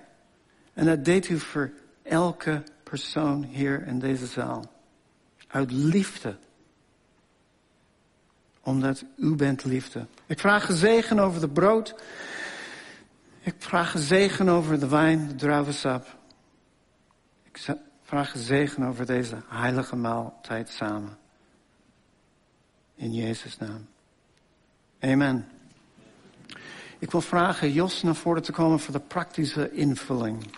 En 0.74 0.86
dat 0.86 1.04
deed 1.04 1.28
u 1.28 1.38
voor 1.38 1.70
elke 2.08 2.62
persoon 2.82 3.42
hier 3.42 3.86
in 3.86 3.98
deze 3.98 4.26
zaal. 4.26 4.64
Uit 5.48 5.70
liefde. 5.70 6.36
Omdat 8.60 9.04
u 9.16 9.34
bent 9.34 9.64
liefde. 9.64 10.06
Ik 10.26 10.38
vraag 10.38 10.68
een 10.68 10.76
zegen 10.76 11.18
over 11.18 11.40
de 11.40 11.48
brood 11.48 11.94
ik 13.46 13.54
vraag 13.58 13.94
een 13.94 14.00
zegen 14.00 14.48
over 14.48 14.80
de 14.80 14.88
wijn, 14.88 15.28
de 15.28 15.34
druivensap. 15.34 16.16
Ik 17.44 17.76
vraag 18.02 18.34
een 18.34 18.40
zegen 18.40 18.82
over 18.82 19.06
deze 19.06 19.36
heilige 19.48 19.96
maaltijd 19.96 20.68
samen. 20.68 21.18
In 22.94 23.14
Jezus' 23.14 23.58
naam. 23.58 23.86
Amen. 25.00 25.48
Ik 26.98 27.10
wil 27.10 27.20
vragen 27.20 27.72
Jos 27.72 28.02
naar 28.02 28.14
voren 28.14 28.42
te 28.42 28.52
komen 28.52 28.80
voor 28.80 28.94
de 28.94 29.00
praktische 29.00 29.72
invulling. 29.72 30.50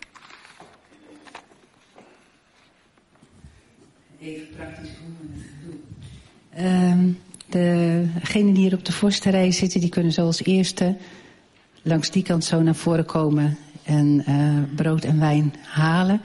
Even 4.21 4.49
praktisch 4.57 4.89
hoe 5.01 5.15
we 5.21 5.39
het 5.39 5.61
doen. 5.65 6.91
Um, 6.91 7.19
Degenen 7.49 8.55
die 8.55 8.63
hier 8.63 8.75
op 8.75 8.85
de 8.85 8.93
voorste 8.93 9.31
rij 9.31 9.53
zitten, 9.53 9.81
die 9.81 9.89
kunnen 9.89 10.13
zoals 10.13 10.43
eerste 10.43 10.97
langs 11.83 12.11
die 12.11 12.23
kant 12.23 12.45
zo 12.45 12.63
naar 12.63 12.75
voren 12.75 13.05
komen 13.05 13.59
en 13.85 14.25
uh, 14.29 14.77
brood 14.77 15.05
en 15.05 15.21
wijn 15.21 15.55
halen. 15.63 16.21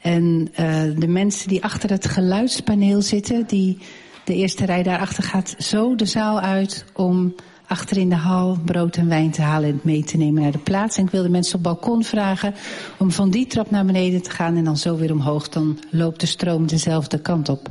En 0.00 0.48
uh, 0.50 0.82
de 0.98 1.08
mensen 1.08 1.48
die 1.48 1.64
achter 1.64 1.90
het 1.90 2.06
geluidspaneel 2.06 3.02
zitten, 3.02 3.46
die 3.46 3.78
de 4.24 4.34
eerste 4.34 4.64
rij 4.64 4.82
daarachter 4.82 5.22
gaat 5.22 5.54
zo 5.58 5.94
de 5.94 6.06
zaal 6.06 6.40
uit 6.40 6.84
om 6.92 7.34
achter 7.66 7.96
in 7.96 8.08
de 8.08 8.16
hal 8.16 8.58
brood 8.64 8.96
en 8.96 9.08
wijn 9.08 9.30
te 9.30 9.42
halen 9.42 9.68
en 9.68 9.80
mee 9.82 10.04
te 10.04 10.16
nemen 10.16 10.42
naar 10.42 10.52
de 10.52 10.58
plaats. 10.58 10.96
En 10.96 11.04
ik 11.04 11.10
wil 11.10 11.22
de 11.22 11.28
mensen 11.28 11.56
op 11.56 11.62
balkon 11.62 12.04
vragen 12.04 12.54
om 12.98 13.10
van 13.10 13.30
die 13.30 13.46
trap 13.46 13.70
naar 13.70 13.84
beneden 13.84 14.22
te 14.22 14.30
gaan 14.30 14.56
en 14.56 14.64
dan 14.64 14.76
zo 14.76 14.96
weer 14.96 15.12
omhoog. 15.12 15.48
Dan 15.48 15.78
loopt 15.90 16.20
de 16.20 16.26
stroom 16.26 16.66
dezelfde 16.66 17.20
kant 17.20 17.48
op. 17.48 17.70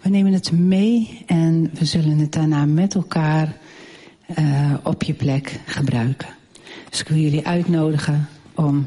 We 0.00 0.08
nemen 0.08 0.32
het 0.32 0.52
mee 0.52 1.22
en 1.26 1.70
we 1.72 1.84
zullen 1.84 2.18
het 2.18 2.32
daarna 2.32 2.64
met 2.64 2.94
elkaar 2.94 3.56
uh, 4.38 4.74
op 4.82 5.02
je 5.02 5.14
plek 5.14 5.60
gebruiken. 5.66 6.28
Dus 6.90 7.00
ik 7.00 7.08
wil 7.08 7.18
jullie 7.18 7.46
uitnodigen 7.46 8.28
om 8.54 8.86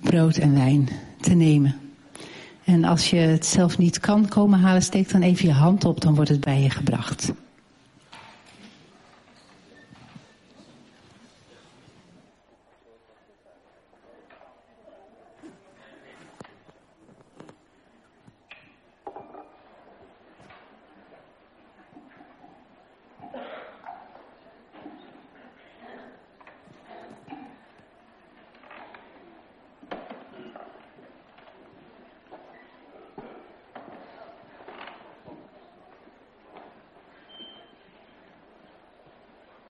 brood 0.00 0.36
en 0.36 0.54
wijn 0.54 0.88
te 1.20 1.34
nemen. 1.34 1.76
En 2.64 2.84
als 2.84 3.10
je 3.10 3.16
het 3.16 3.46
zelf 3.46 3.78
niet 3.78 4.00
kan 4.00 4.28
komen 4.28 4.60
halen, 4.60 4.82
steek 4.82 5.10
dan 5.10 5.22
even 5.22 5.46
je 5.46 5.52
hand 5.52 5.84
op, 5.84 6.00
dan 6.00 6.14
wordt 6.14 6.30
het 6.30 6.40
bij 6.40 6.62
je 6.62 6.70
gebracht. 6.70 7.32